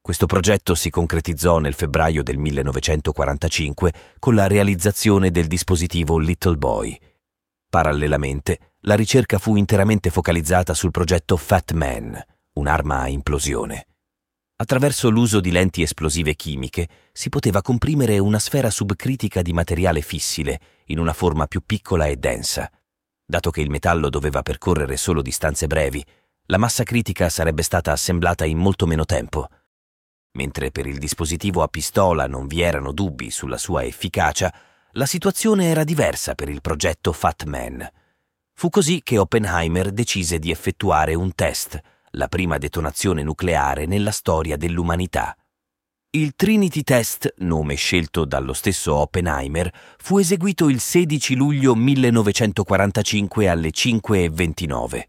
Questo 0.00 0.24
progetto 0.24 0.74
si 0.74 0.88
concretizzò 0.88 1.58
nel 1.58 1.74
febbraio 1.74 2.22
del 2.22 2.38
1945 2.38 3.92
con 4.18 4.34
la 4.34 4.46
realizzazione 4.46 5.30
del 5.30 5.46
dispositivo 5.46 6.16
Little 6.16 6.56
Boy. 6.56 6.98
Parallelamente, 7.68 8.72
la 8.84 8.94
ricerca 8.94 9.36
fu 9.36 9.56
interamente 9.56 10.08
focalizzata 10.08 10.72
sul 10.72 10.92
progetto 10.92 11.36
Fat 11.36 11.72
Man, 11.72 12.18
un'arma 12.54 13.00
a 13.00 13.08
implosione. 13.08 13.89
Attraverso 14.60 15.08
l'uso 15.08 15.40
di 15.40 15.50
lenti 15.50 15.80
esplosive 15.82 16.34
chimiche 16.34 16.88
si 17.12 17.30
poteva 17.30 17.62
comprimere 17.62 18.18
una 18.18 18.38
sfera 18.38 18.68
subcritica 18.68 19.40
di 19.40 19.52
materiale 19.52 20.02
fissile 20.02 20.60
in 20.86 20.98
una 20.98 21.14
forma 21.14 21.46
più 21.46 21.62
piccola 21.64 22.06
e 22.06 22.16
densa. 22.16 22.70
Dato 23.24 23.50
che 23.50 23.62
il 23.62 23.70
metallo 23.70 24.10
doveva 24.10 24.42
percorrere 24.42 24.96
solo 24.96 25.22
distanze 25.22 25.66
brevi, 25.66 26.04
la 26.46 26.58
massa 26.58 26.82
critica 26.82 27.28
sarebbe 27.28 27.62
stata 27.62 27.92
assemblata 27.92 28.44
in 28.44 28.58
molto 28.58 28.86
meno 28.86 29.04
tempo 29.04 29.48
Mentre 30.32 30.70
per 30.70 30.86
il 30.86 30.98
dispositivo 30.98 31.62
a 31.62 31.68
pistola 31.68 32.26
non 32.28 32.46
vi 32.46 32.60
erano 32.60 32.92
dubbi 32.92 33.30
sulla 33.30 33.58
sua 33.58 33.84
efficacia, 33.84 34.52
la 34.92 35.06
situazione 35.06 35.66
era 35.66 35.82
diversa 35.82 36.34
per 36.34 36.48
il 36.48 36.60
progetto 36.60 37.12
Fat 37.12 37.44
Man. 37.44 37.88
Fu 38.54 38.68
così 38.68 39.00
che 39.02 39.18
Oppenheimer 39.18 39.90
decise 39.90 40.38
di 40.38 40.50
effettuare 40.50 41.14
un 41.14 41.34
test, 41.34 41.80
la 42.12 42.28
prima 42.28 42.58
detonazione 42.58 43.22
nucleare 43.22 43.86
nella 43.86 44.10
storia 44.10 44.56
dell'umanità. 44.56 45.34
Il 46.12 46.34
Trinity 46.34 46.82
Test, 46.82 47.34
nome 47.38 47.76
scelto 47.76 48.24
dallo 48.24 48.52
stesso 48.52 48.96
Oppenheimer, 48.96 49.72
fu 49.98 50.18
eseguito 50.18 50.68
il 50.68 50.80
16 50.80 51.36
luglio 51.36 51.76
1945 51.76 53.48
alle 53.48 53.70
5.29. 53.70 55.04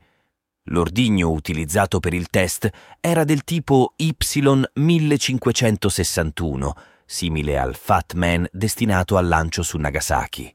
L'ordigno 0.65 1.31
utilizzato 1.31 1.99
per 1.99 2.13
il 2.13 2.27
test 2.27 2.69
era 2.99 3.23
del 3.23 3.43
tipo 3.43 3.95
Y1561, 3.97 6.69
simile 7.03 7.57
al 7.57 7.75
Fat 7.75 8.13
Man 8.13 8.47
destinato 8.51 9.17
al 9.17 9.27
lancio 9.27 9.63
su 9.63 9.79
Nagasaki. 9.79 10.53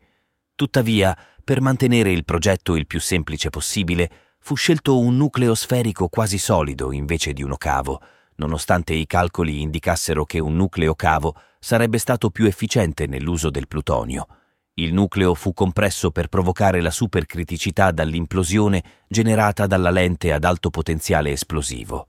Tuttavia, 0.55 1.19
per 1.43 1.61
mantenere 1.61 2.12
il 2.12 2.25
progetto 2.25 2.76
il 2.76 2.87
più 2.87 3.00
semplice 3.00 3.50
possibile, 3.50 4.25
fu 4.47 4.55
scelto 4.55 5.00
un 5.00 5.17
nucleo 5.17 5.57
sferico 5.57 6.07
quasi 6.07 6.38
solido 6.38 6.93
invece 6.93 7.33
di 7.33 7.43
uno 7.43 7.57
cavo, 7.57 8.00
nonostante 8.37 8.95
i 8.95 9.05
calcoli 9.05 9.61
indicassero 9.61 10.25
che 10.25 10.38
un 10.38 10.55
nucleo 10.55 10.95
cavo 10.95 11.35
sarebbe 11.59 11.99
stato 11.99 12.31
più 12.31 12.47
efficiente 12.47 13.09
nell'uso 13.09 13.50
del 13.50 13.67
plutonio. 13.67 14.29
Il 14.75 14.93
nucleo 14.93 15.35
fu 15.35 15.53
compresso 15.53 16.12
per 16.12 16.29
provocare 16.29 16.81
la 16.81 16.93
supercriticità 16.93 17.91
dall'implosione 17.91 18.85
generata 19.09 19.67
dalla 19.67 19.91
lente 19.91 20.33
ad 20.33 20.45
alto 20.45 20.71
potenziale 20.71 21.33
esplosivo. 21.33 22.07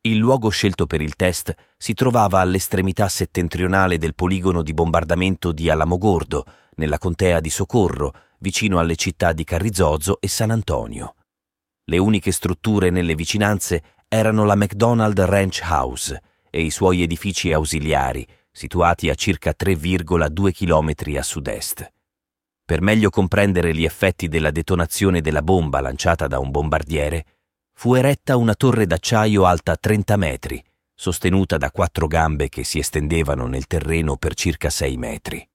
Il 0.00 0.16
luogo 0.16 0.48
scelto 0.48 0.86
per 0.86 1.02
il 1.02 1.16
test 1.16 1.54
si 1.76 1.92
trovava 1.92 2.40
all'estremità 2.40 3.10
settentrionale 3.10 3.98
del 3.98 4.14
poligono 4.14 4.62
di 4.62 4.72
bombardamento 4.72 5.52
di 5.52 5.68
Alamogordo, 5.68 6.46
nella 6.76 6.96
contea 6.96 7.40
di 7.40 7.50
Socorro, 7.50 8.14
vicino 8.38 8.78
alle 8.78 8.96
città 8.96 9.34
di 9.34 9.44
Carrizozo 9.44 10.18
e 10.18 10.28
San 10.28 10.50
Antonio. 10.50 11.16
Le 11.84 11.98
uniche 11.98 12.32
strutture 12.32 12.90
nelle 12.90 13.14
vicinanze 13.14 13.82
erano 14.08 14.44
la 14.44 14.54
McDonald 14.54 15.18
Ranch 15.18 15.60
House 15.64 16.22
e 16.48 16.62
i 16.62 16.70
suoi 16.70 17.02
edifici 17.02 17.52
ausiliari, 17.52 18.26
situati 18.50 19.08
a 19.08 19.14
circa 19.14 19.54
3,2 19.58 20.52
km 20.52 21.16
a 21.16 21.22
sud-est. 21.22 21.92
Per 22.64 22.80
meglio 22.80 23.10
comprendere 23.10 23.74
gli 23.74 23.84
effetti 23.84 24.28
della 24.28 24.50
detonazione 24.50 25.20
della 25.20 25.42
bomba 25.42 25.80
lanciata 25.80 26.26
da 26.26 26.38
un 26.38 26.50
bombardiere, 26.50 27.24
fu 27.72 27.94
eretta 27.94 28.36
una 28.36 28.54
torre 28.54 28.86
d'acciaio 28.86 29.44
alta 29.44 29.76
30 29.76 30.16
metri, 30.16 30.62
sostenuta 30.94 31.56
da 31.56 31.70
quattro 31.70 32.06
gambe 32.06 32.48
che 32.48 32.62
si 32.62 32.78
estendevano 32.78 33.46
nel 33.46 33.66
terreno 33.66 34.16
per 34.16 34.34
circa 34.34 34.70
6 34.70 34.96
metri. 34.96 35.46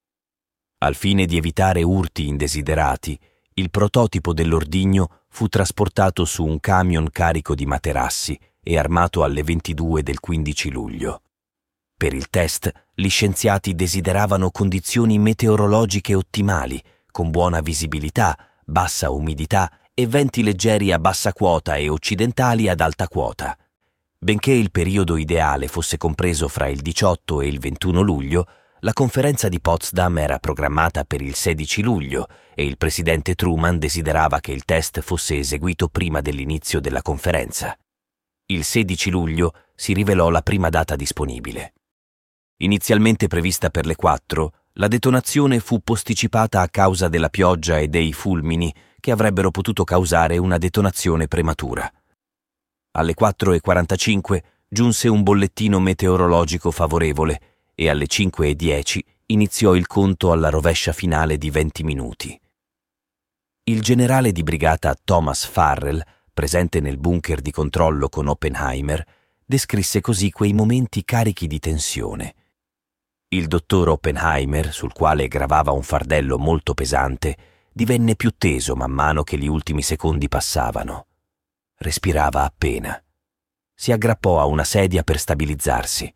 Al 0.79 0.95
fine 0.95 1.25
di 1.25 1.37
evitare 1.37 1.83
urti 1.83 2.27
indesiderati, 2.27 3.17
il 3.59 3.71
prototipo 3.71 4.33
dell'ordigno 4.33 5.23
fu 5.29 5.47
trasportato 5.47 6.25
su 6.25 6.45
un 6.45 6.59
camion 6.59 7.09
carico 7.09 7.55
di 7.55 7.65
materassi 7.65 8.39
e 8.61 8.77
armato 8.77 9.23
alle 9.23 9.41
22 9.41 10.03
del 10.03 10.19
15 10.19 10.69
luglio. 10.69 11.21
Per 11.97 12.13
il 12.13 12.29
test, 12.29 12.71
gli 12.93 13.09
scienziati 13.09 13.73
desideravano 13.73 14.51
condizioni 14.51 15.17
meteorologiche 15.17 16.13
ottimali, 16.13 16.79
con 17.09 17.31
buona 17.31 17.61
visibilità, 17.61 18.37
bassa 18.63 19.09
umidità 19.09 19.71
e 19.95 20.05
venti 20.05 20.43
leggeri 20.43 20.91
a 20.91 20.99
bassa 20.99 21.33
quota 21.33 21.77
e 21.77 21.89
occidentali 21.89 22.69
ad 22.69 22.79
alta 22.79 23.07
quota. 23.07 23.57
Benché 24.19 24.51
il 24.51 24.69
periodo 24.69 25.17
ideale 25.17 25.67
fosse 25.67 25.97
compreso 25.97 26.47
fra 26.47 26.67
il 26.67 26.81
18 26.81 27.41
e 27.41 27.47
il 27.47 27.57
21 27.57 28.01
luglio, 28.01 28.45
la 28.81 28.93
conferenza 28.93 29.49
di 29.49 29.59
Potsdam 29.59 30.19
era 30.19 30.37
programmata 30.37 31.03
per 31.03 31.21
il 31.21 31.33
16 31.33 31.81
luglio 31.81 32.27
e 32.53 32.63
il 32.63 32.77
presidente 32.77 33.33
Truman 33.33 33.79
desiderava 33.79 34.39
che 34.39 34.51
il 34.51 34.65
test 34.65 35.01
fosse 35.01 35.37
eseguito 35.37 35.87
prima 35.87 36.21
dell'inizio 36.21 36.79
della 36.79 37.01
conferenza. 37.01 37.75
Il 38.45 38.63
16 38.63 39.09
luglio 39.09 39.53
si 39.75 39.93
rivelò 39.93 40.29
la 40.29 40.41
prima 40.41 40.69
data 40.69 40.95
disponibile. 40.95 41.73
Inizialmente 42.57 43.27
prevista 43.27 43.69
per 43.69 43.87
le 43.87 43.95
4, 43.95 44.53
la 44.73 44.87
detonazione 44.87 45.59
fu 45.59 45.81
posticipata 45.81 46.61
a 46.61 46.69
causa 46.69 47.07
della 47.07 47.29
pioggia 47.29 47.79
e 47.79 47.87
dei 47.87 48.13
fulmini 48.13 48.73
che 48.99 49.11
avrebbero 49.11 49.49
potuto 49.49 49.83
causare 49.83 50.37
una 50.37 50.59
detonazione 50.59 51.27
prematura. 51.27 51.91
Alle 52.91 53.13
4.45 53.19 54.39
giunse 54.69 55.07
un 55.07 55.23
bollettino 55.23 55.79
meteorologico 55.79 56.69
favorevole 56.71 57.56
e 57.79 57.89
alle 57.89 58.07
5.10 58.07 58.99
iniziò 59.27 59.75
il 59.75 59.85
conto 59.85 60.31
alla 60.31 60.49
rovescia 60.49 60.93
finale 60.93 61.37
di 61.37 61.51
20 61.51 61.83
minuti. 61.83 62.41
Il 63.65 63.83
generale 63.83 64.31
di 64.31 64.41
brigata 64.41 64.95
Thomas 64.95 65.45
Farrell, 65.45 66.01
presente 66.33 66.79
nel 66.79 66.97
bunker 66.97 67.39
di 67.39 67.51
controllo 67.51 68.09
con 68.09 68.29
Oppenheimer, 68.29 69.05
descrisse 69.45 70.01
così 70.01 70.31
quei 70.31 70.53
momenti 70.53 71.05
carichi 71.05 71.45
di 71.45 71.59
tensione. 71.59 72.33
Il 73.27 73.45
dottor 73.45 73.89
Oppenheimer, 73.89 74.73
sul 74.73 74.91
quale 74.91 75.27
gravava 75.27 75.69
un 75.71 75.83
fardello 75.83 76.39
molto 76.39 76.73
pesante, 76.73 77.37
divenne 77.71 78.15
più 78.15 78.31
teso 78.39 78.75
man 78.75 78.89
mano 78.89 79.21
che 79.21 79.37
gli 79.37 79.47
ultimi 79.47 79.83
secondi 79.83 80.27
passavano. 80.27 81.05
Respirava 81.75 82.43
appena. 82.43 82.99
Si 83.75 83.91
aggrappò 83.91 84.39
a 84.39 84.45
una 84.45 84.63
sedia 84.63 85.03
per 85.03 85.19
stabilizzarsi. 85.19 86.11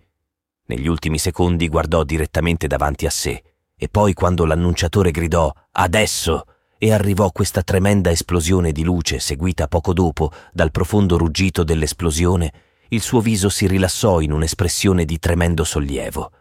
Negli 0.66 0.88
ultimi 0.88 1.18
secondi 1.18 1.68
guardò 1.68 2.04
direttamente 2.04 2.68
davanti 2.68 3.06
a 3.06 3.10
sé 3.10 3.44
e 3.76 3.90
poi 3.90 4.14
quando 4.14 4.46
l'annunciatore 4.46 5.12
gridò 5.12 5.52
Adesso! 5.72 6.46
e 6.78 6.92
arrivò 6.92 7.32
questa 7.32 7.62
tremenda 7.62 8.10
esplosione 8.10 8.72
di 8.72 8.84
luce 8.84 9.20
seguita 9.20 9.68
poco 9.68 9.94
dopo 9.94 10.32
dal 10.52 10.72
profondo 10.72 11.16
ruggito 11.16 11.64
dell'esplosione, 11.64 12.54
il 12.90 13.02
suo 13.02 13.22
viso 13.22 13.50
si 13.50 13.68
rilassò 13.68 14.20
in 14.20 14.32
un'espressione 14.32 15.06
di 15.06 15.20
tremendo 15.20 15.64
sollievo. 15.64 16.32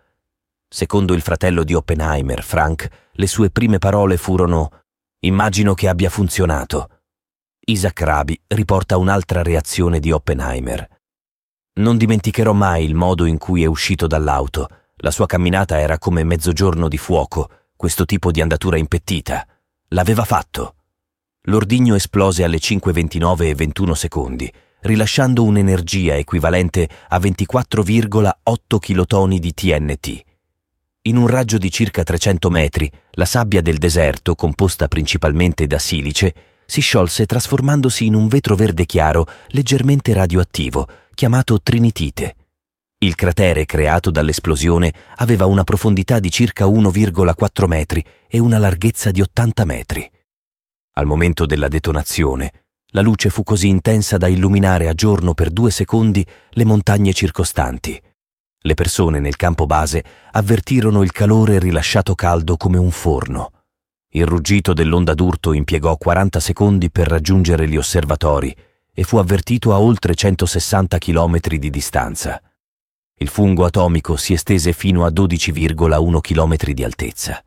Secondo 0.66 1.12
il 1.12 1.20
fratello 1.20 1.62
di 1.62 1.74
Oppenheimer, 1.74 2.42
Frank, 2.42 2.88
le 3.12 3.26
sue 3.26 3.50
prime 3.50 3.78
parole 3.78 4.16
furono 4.16 4.80
Immagino 5.20 5.74
che 5.74 5.88
abbia 5.88 6.08
funzionato. 6.08 7.00
Isaac 7.66 8.00
Rabi 8.00 8.40
riporta 8.46 8.96
un'altra 8.96 9.42
reazione 9.42 10.00
di 10.00 10.10
Oppenheimer. 10.10 10.99
Non 11.72 11.96
dimenticherò 11.96 12.52
mai 12.52 12.84
il 12.84 12.94
modo 12.94 13.26
in 13.26 13.38
cui 13.38 13.62
è 13.62 13.66
uscito 13.66 14.06
dall'auto. 14.06 14.68
La 14.96 15.10
sua 15.10 15.26
camminata 15.26 15.78
era 15.78 15.98
come 15.98 16.24
mezzogiorno 16.24 16.88
di 16.88 16.98
fuoco, 16.98 17.48
questo 17.76 18.04
tipo 18.04 18.32
di 18.32 18.40
andatura 18.40 18.76
impettita. 18.76 19.46
L'aveva 19.88 20.24
fatto. 20.24 20.74
L'ordigno 21.44 21.94
esplose 21.94 22.44
alle 22.44 22.58
5.29 22.58 23.42
e 23.44 23.54
21 23.54 23.94
secondi, 23.94 24.52
rilasciando 24.80 25.44
un'energia 25.44 26.16
equivalente 26.16 26.88
a 27.08 27.18
24,8 27.18 28.78
kilotoni 28.78 29.38
di 29.38 29.54
TNT. 29.54 30.22
In 31.02 31.16
un 31.16 31.28
raggio 31.28 31.56
di 31.56 31.70
circa 31.70 32.02
300 32.02 32.50
metri, 32.50 32.90
la 33.12 33.24
sabbia 33.24 33.62
del 33.62 33.78
deserto, 33.78 34.34
composta 34.34 34.86
principalmente 34.88 35.66
da 35.66 35.78
silice, 35.78 36.34
si 36.66 36.82
sciolse 36.82 37.26
trasformandosi 37.26 38.04
in 38.04 38.14
un 38.14 38.28
vetro 38.28 38.54
verde 38.54 38.84
chiaro 38.84 39.26
leggermente 39.48 40.12
radioattivo, 40.12 40.86
chiamato 41.20 41.60
trinitite. 41.60 42.34
Il 43.00 43.14
cratere 43.14 43.66
creato 43.66 44.10
dall'esplosione 44.10 44.90
aveva 45.16 45.44
una 45.44 45.64
profondità 45.64 46.18
di 46.18 46.30
circa 46.30 46.64
1,4 46.64 47.66
metri 47.66 48.02
e 48.26 48.38
una 48.38 48.56
larghezza 48.56 49.10
di 49.10 49.20
80 49.20 49.64
metri. 49.66 50.10
Al 50.94 51.04
momento 51.04 51.44
della 51.44 51.68
detonazione, 51.68 52.64
la 52.92 53.02
luce 53.02 53.28
fu 53.28 53.42
così 53.42 53.68
intensa 53.68 54.16
da 54.16 54.28
illuminare 54.28 54.88
a 54.88 54.94
giorno 54.94 55.34
per 55.34 55.50
due 55.50 55.70
secondi 55.70 56.26
le 56.52 56.64
montagne 56.64 57.12
circostanti. 57.12 58.02
Le 58.58 58.72
persone 58.72 59.20
nel 59.20 59.36
campo 59.36 59.66
base 59.66 60.02
avvertirono 60.30 61.02
il 61.02 61.12
calore 61.12 61.58
rilasciato 61.58 62.14
caldo 62.14 62.56
come 62.56 62.78
un 62.78 62.90
forno. 62.90 63.50
Il 64.12 64.24
ruggito 64.24 64.72
dell'onda 64.72 65.12
d'urto 65.12 65.52
impiegò 65.52 65.98
40 65.98 66.40
secondi 66.40 66.90
per 66.90 67.08
raggiungere 67.08 67.68
gli 67.68 67.76
osservatori 67.76 68.56
e 68.92 69.02
fu 69.04 69.16
avvertito 69.16 69.72
a 69.72 69.80
oltre 69.80 70.14
160 70.14 70.98
km 70.98 71.38
di 71.56 71.70
distanza. 71.70 72.40
Il 73.16 73.28
fungo 73.28 73.64
atomico 73.64 74.16
si 74.16 74.32
estese 74.32 74.72
fino 74.72 75.04
a 75.04 75.10
12,1 75.10 76.20
km 76.20 76.72
di 76.72 76.84
altezza. 76.84 77.42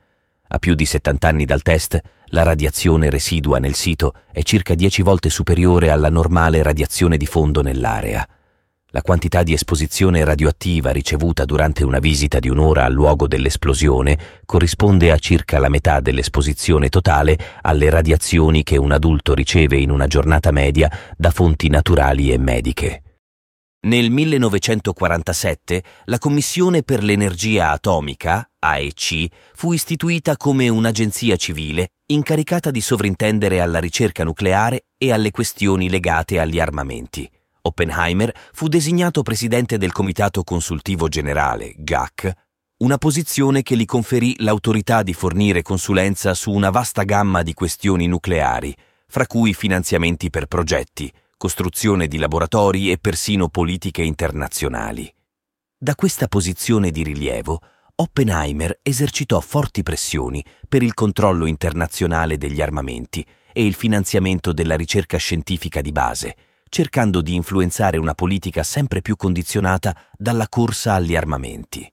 A 0.48 0.60
più 0.60 0.76
di 0.76 0.86
70 0.86 1.28
anni 1.28 1.46
dal 1.46 1.64
test, 1.64 2.00
la 2.28 2.44
radiazione 2.44 3.10
residua 3.10 3.58
nel 3.58 3.74
sito 3.74 4.14
è 4.32 4.44
circa 4.44 4.76
10 4.76 5.02
volte 5.02 5.30
superiore 5.30 5.90
alla 5.90 6.10
normale 6.10 6.62
radiazione 6.62 7.18
di 7.18 7.26
fondo 7.26 7.62
nell'area. 7.62 8.28
La 8.96 9.02
quantità 9.02 9.42
di 9.42 9.54
esposizione 9.54 10.24
radioattiva 10.24 10.92
ricevuta 10.92 11.46
durante 11.46 11.84
una 11.84 11.98
visita 11.98 12.38
di 12.38 12.48
un'ora 12.48 12.86
al 12.86 12.94
luogo 12.94 13.28
dell'esplosione 13.28 14.20
corrisponde 14.46 15.12
a 15.12 15.18
circa 15.18 15.58
la 15.58 15.68
metà 15.68 16.00
dell'esposizione 16.00 16.90
totale 16.90 17.36
alle 17.64 17.90
radiazioni 17.90 18.62
che 18.62 18.78
un 18.78 18.92
adulto 18.92 19.34
riceve 19.34 19.78
in 19.78 19.90
una 19.90 20.06
giornata 20.06 20.52
media 20.52 20.92
da 21.18 21.32
fonti 21.32 21.70
naturali 21.70 22.32
e 22.32 22.38
mediche. 22.38 23.02
Nel 23.88 24.12
1947 24.12 25.84
la 26.06 26.20
Commissione 26.20 26.84
per 26.84 27.02
l'energia 27.02 27.72
atomica, 27.72 28.48
AEC, 28.60 29.26
fu 29.56 29.74
istituita 29.74 30.38
come 30.38 30.70
un'agenzia 30.70 31.36
civile 31.36 31.94
incaricata 32.12 32.70
di 32.70 32.80
sovrintendere 32.80 33.60
alla 33.60 33.80
ricerca 33.80 34.24
nucleare 34.24 34.86
e 35.00 35.12
alle 35.12 35.32
questioni 35.32 35.90
legate 35.90 36.40
agli 36.40 36.60
armamenti. 36.60 37.28
Oppenheimer 37.66 38.36
fu 38.52 38.68
designato 38.68 39.22
presidente 39.22 39.78
del 39.78 39.94
Comitato 39.94 40.44
Consultivo 40.44 41.08
Generale, 41.08 41.74
GAC, 41.78 42.30
una 42.80 42.98
posizione 42.98 43.62
che 43.62 43.78
gli 43.78 43.86
conferì 43.86 44.36
l'autorità 44.40 45.02
di 45.02 45.14
fornire 45.14 45.62
consulenza 45.62 46.34
su 46.34 46.52
una 46.52 46.72
vasta 46.72 47.04
gamma 47.04 47.42
di 47.42 47.54
questioni 47.54 48.06
nucleari, 48.08 48.76
fra 49.08 49.26
cui 49.28 49.54
finanziamenti 49.54 50.30
per 50.30 50.48
progetti, 50.48 51.10
costruzione 51.38 52.08
di 52.08 52.18
laboratori 52.18 52.92
e 52.92 52.98
persino 52.98 53.48
politiche 53.48 54.02
internazionali. 54.02 55.10
Da 55.78 55.96
questa 55.96 56.28
posizione 56.28 56.92
di 56.92 57.02
rilievo, 57.02 57.62
Oppenheimer 57.96 58.78
esercitò 58.82 59.40
forti 59.40 59.84
pressioni 59.84 60.44
per 60.68 60.84
il 60.84 60.94
controllo 60.94 61.46
internazionale 61.46 62.38
degli 62.38 62.62
armamenti 62.62 63.26
e 63.54 63.66
il 63.66 63.74
finanziamento 63.74 64.52
della 64.52 64.76
ricerca 64.76 65.16
scientifica 65.16 65.80
di 65.80 65.94
base, 65.94 66.36
cercando 66.74 67.22
di 67.22 67.36
influenzare 67.36 67.98
una 67.98 68.16
politica 68.16 68.64
sempre 68.64 69.04
più 69.04 69.16
condizionata 69.16 69.96
dalla 70.18 70.50
corsa 70.50 70.96
agli 70.96 71.16
armamenti. 71.16 71.88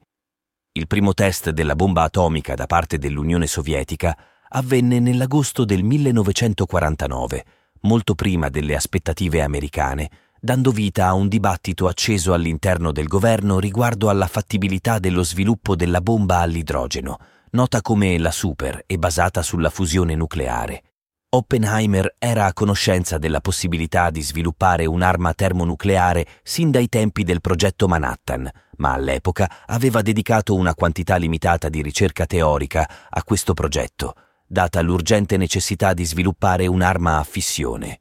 Il 0.73 0.87
primo 0.87 1.13
test 1.13 1.51
della 1.51 1.77
bomba 1.77 2.05
atomica 2.05 2.55
da 2.55 2.65
parte 2.65 2.97
dell'Unione 2.97 3.47
Sovietica 3.47 4.17
avvenne 4.49 4.99
nell'agosto 4.99 5.67
del 5.67 5.83
1949, 5.83 7.45
molto 7.83 8.15
prima 8.15 8.49
delle 8.49 8.75
aspettative 8.75 9.43
americane, 9.43 10.11
dando 10.41 10.71
vita 10.71 11.09
a 11.09 11.13
un 11.13 11.29
dibattito 11.29 11.87
acceso 11.87 12.33
all'interno 12.33 12.91
del 12.91 13.07
governo 13.07 13.59
riguardo 13.59 14.09
alla 14.09 14.29
fattibilità 14.29 14.99
dello 14.99 15.23
sviluppo 15.23 15.77
della 15.77 16.01
bomba 16.01 16.39
all'idrogeno, 16.39 17.19
nota 17.51 17.83
come 17.83 18.17
la 18.17 18.33
super 18.33 18.83
e 18.87 18.97
basata 18.97 19.43
sulla 19.43 19.69
fusione 19.69 20.15
nucleare. 20.15 20.85
Oppenheimer 21.33 22.17
era 22.19 22.47
a 22.47 22.53
conoscenza 22.53 23.17
della 23.17 23.41
possibilità 23.41 24.11
di 24.11 24.21
sviluppare 24.21 24.85
un'arma 24.85 25.33
termonucleare 25.33 26.27
sin 26.43 26.73
dai 26.73 26.89
tempi 26.89 27.23
del 27.23 27.41
progetto 27.41 27.87
Manhattan, 27.87 28.51
ma 28.79 28.95
all'epoca 28.95 29.49
aveva 29.67 30.03
dedicato 30.03 30.57
una 30.57 30.75
quantità 30.75 31.15
limitata 31.15 31.69
di 31.69 31.83
ricerca 31.83 32.27
teorica 32.27 32.91
a 33.09 33.23
questo 33.23 33.55
progetto, 33.55 34.15
data 34.45 34.81
l'urgente 34.81 35.37
necessità 35.37 35.95
di 35.95 36.05
sviluppare 36.05 36.67
un'arma 36.67 37.19
a 37.19 37.23
fissione. 37.23 38.01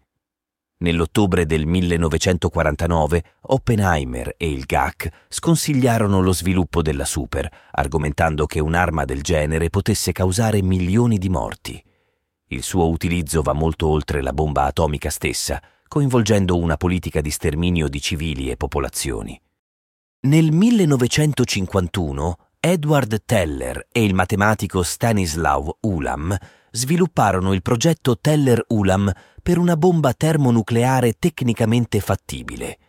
Nell'ottobre 0.77 1.45
del 1.45 1.67
1949 1.67 3.23
Oppenheimer 3.41 4.33
e 4.37 4.49
il 4.49 4.63
GAC 4.65 5.07
sconsigliarono 5.27 6.19
lo 6.21 6.33
sviluppo 6.33 6.81
della 6.81 7.05
super, 7.05 7.47
argomentando 7.73 8.47
che 8.47 8.59
un'arma 8.59 9.05
del 9.05 9.21
genere 9.21 9.69
potesse 9.69 10.13
causare 10.13 10.63
milioni 10.63 11.19
di 11.19 11.29
morti. 11.29 11.83
Il 12.51 12.63
suo 12.63 12.89
utilizzo 12.89 13.43
va 13.43 13.53
molto 13.53 13.87
oltre 13.87 14.23
la 14.23 14.33
bomba 14.33 14.63
atomica 14.63 15.11
stessa, 15.11 15.61
coinvolgendo 15.87 16.57
una 16.57 16.77
politica 16.77 17.21
di 17.21 17.29
sterminio 17.29 17.87
di 17.87 18.01
civili 18.01 18.49
e 18.49 18.57
popolazioni. 18.57 19.39
Nel 20.21 20.51
1951 20.51 22.37
Edward 22.59 23.21
Teller 23.23 23.87
e 23.91 24.03
il 24.03 24.15
matematico 24.15 24.81
Stanislaw 24.81 25.77
Ulam 25.81 26.35
svilupparono 26.71 27.53
il 27.53 27.61
progetto 27.61 28.17
Teller-Ulam 28.17 29.11
per 29.43 29.59
una 29.59 29.77
bomba 29.77 30.13
termonucleare 30.13 31.17
tecnicamente 31.19 31.99
fattibile. 31.99 32.79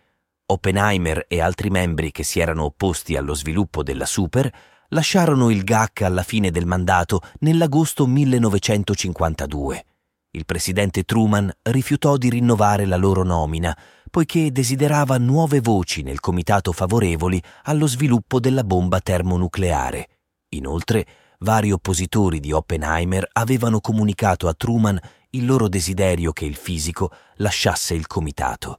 Oppenheimer 0.47 1.27
e 1.29 1.43
altri 1.43 1.69
membri 1.69 2.13
che 2.13 2.23
si 2.23 2.41
erano 2.41 2.65
opposti 2.65 3.15
allo 3.15 3.35
sviluppo 3.35 3.83
della 3.83 4.07
super 4.07 4.51
lasciarono 4.91 5.51
il 5.51 5.65
GAC 5.65 6.03
alla 6.03 6.23
fine 6.23 6.51
del 6.51 6.67
mandato 6.67 7.21
nell'agosto 7.41 8.07
1952. 8.07 9.85
Il 10.33 10.45
presidente 10.47 11.03
Truman 11.03 11.51
rifiutò 11.63 12.17
di 12.17 12.31
rinnovare 12.31 12.87
la 12.87 12.97
loro 12.97 13.25
nomina, 13.25 13.77
poiché 14.09 14.53
desiderava 14.53 15.19
nuove 15.19 15.61
voci 15.61 16.03
nel 16.03 16.21
comitato 16.21 16.73
favorevoli 16.73 17.43
allo 17.65 17.87
sviluppo 17.87 18.39
della 18.39 18.65
bomba 18.65 19.01
termonucleare. 19.01 20.09
Inoltre, 20.51 21.07
vari 21.41 21.73
oppositori 21.73 22.39
di 22.39 22.53
Oppenheimer 22.53 23.29
avevano 23.33 23.81
comunicato 23.81 24.47
a 24.47 24.55
Truman 24.55 24.99
il 25.31 25.47
loro 25.47 25.69
desiderio 25.69 26.33
che 26.33 26.45
il 26.45 26.57
fisico 26.57 27.11
lasciasse 27.37 27.95
il 27.95 28.07
comitato. 28.07 28.79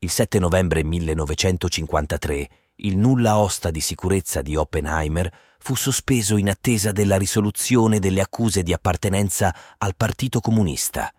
Il 0.00 0.10
7 0.10 0.38
novembre 0.38 0.84
1953 0.84 2.48
il 2.80 2.96
nulla 2.96 3.38
osta 3.38 3.70
di 3.70 3.80
sicurezza 3.80 4.40
di 4.40 4.54
Oppenheimer 4.54 5.32
fu 5.58 5.74
sospeso 5.74 6.36
in 6.36 6.48
attesa 6.48 6.92
della 6.92 7.16
risoluzione 7.16 7.98
delle 7.98 8.20
accuse 8.20 8.62
di 8.62 8.72
appartenenza 8.72 9.54
al 9.78 9.96
Partito 9.96 10.38
Comunista. 10.40 11.12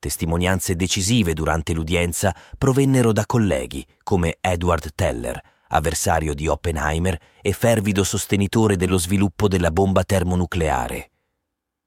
Testimonianze 0.00 0.74
decisive 0.74 1.32
durante 1.32 1.72
l'udienza 1.74 2.34
provennero 2.58 3.12
da 3.12 3.24
colleghi 3.24 3.86
come 4.02 4.38
Edward 4.40 4.94
Teller, 4.96 5.40
avversario 5.68 6.34
di 6.34 6.48
Oppenheimer 6.48 7.16
e 7.40 7.52
fervido 7.52 8.02
sostenitore 8.02 8.76
dello 8.76 8.98
sviluppo 8.98 9.46
della 9.46 9.70
bomba 9.70 10.02
termonucleare. 10.02 11.10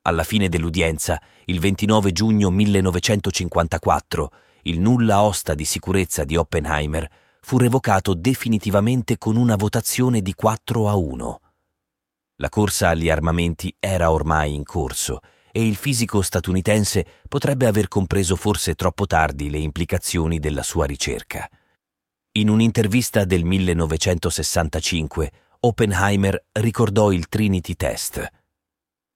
Alla 0.04 0.24
fine 0.24 0.48
dell'udienza, 0.48 1.22
il 1.46 1.60
29 1.60 2.14
giugno 2.14 2.50
1954, 2.50 4.32
il 4.64 4.80
nulla 4.80 5.24
osta 5.24 5.54
di 5.56 5.66
sicurezza 5.66 6.24
di 6.24 6.38
Oppenheimer 6.38 7.10
fu 7.42 7.58
revocato 7.58 8.14
definitivamente 8.14 9.18
con 9.18 9.36
una 9.36 9.56
votazione 9.56 10.22
di 10.22 10.34
4 10.34 10.90
a 10.90 10.96
1. 10.96 11.42
La 12.38 12.50
corsa 12.50 12.90
agli 12.90 13.10
armamenti 13.10 13.76
era 13.80 14.12
ormai 14.12 14.54
in 14.54 14.64
corso 14.64 15.20
e 15.52 15.66
il 15.66 15.76
fisico 15.76 16.22
statunitense 16.22 17.06
potrebbe 17.28 17.66
aver 17.66 17.88
compreso 17.88 18.36
forse 18.36 18.76
troppo 18.76 19.06
tardi 19.08 19.50
le 19.50 19.58
implicazioni 19.58 20.40
della 20.40 20.64
sua 20.64 20.86
ricerca. 20.86 21.50
In 22.34 22.50
un'intervista 22.50 23.26
del 23.26 23.44
1965, 23.44 25.32
Oppenheimer 25.62 26.46
ricordò 26.54 27.12
il 27.12 27.28
Trinity 27.28 27.76
Test. 27.76 28.26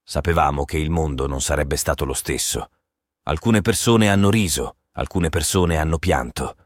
Sapevamo 0.02 0.64
che 0.64 0.76
il 0.76 0.90
mondo 0.90 1.26
non 1.26 1.40
sarebbe 1.40 1.76
stato 1.76 2.04
lo 2.04 2.12
stesso. 2.12 2.68
Alcune 3.22 3.62
persone 3.62 4.10
hanno 4.10 4.28
riso, 4.28 4.76
alcune 4.92 5.30
persone 5.30 5.78
hanno 5.78 5.98
pianto. 5.98 6.56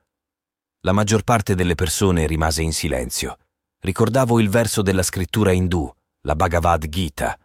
La 0.82 0.92
maggior 0.92 1.24
parte 1.24 1.56
delle 1.56 1.74
persone 1.74 2.26
rimase 2.26 2.62
in 2.62 2.72
silenzio. 2.72 3.38
Ricordavo 3.80 4.38
il 4.38 4.48
verso 4.48 4.80
della 4.80 5.02
scrittura 5.02 5.50
indù, 5.50 5.90
la 6.22 6.36
Bhagavad 6.36 6.88
Gita. 6.88 7.36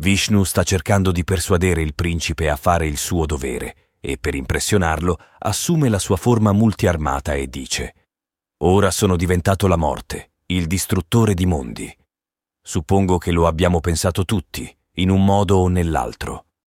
Vishnu 0.00 0.44
sta 0.44 0.62
cercando 0.62 1.12
di 1.12 1.22
persuadere 1.22 1.82
il 1.82 1.94
principe 1.94 2.48
a 2.48 2.56
fare 2.56 2.86
il 2.86 2.96
suo 2.96 3.26
dovere 3.26 3.96
e, 4.00 4.16
per 4.16 4.34
impressionarlo, 4.34 5.18
assume 5.40 5.90
la 5.90 5.98
sua 5.98 6.16
forma 6.16 6.52
multiarmata 6.52 7.34
e 7.34 7.48
dice 7.48 7.94
Ora 8.62 8.90
sono 8.90 9.16
diventato 9.16 9.66
la 9.66 9.76
morte, 9.76 10.32
il 10.46 10.66
distruttore 10.66 11.34
di 11.34 11.44
mondi. 11.44 11.94
Suppongo 12.62 13.18
che 13.18 13.30
lo 13.30 13.46
abbiamo 13.46 13.80
pensato 13.80 14.24
tutti, 14.24 14.74
in 14.94 15.10
un 15.10 15.22
modo 15.22 15.56
o 15.58 15.68
nell'altro. 15.68 16.46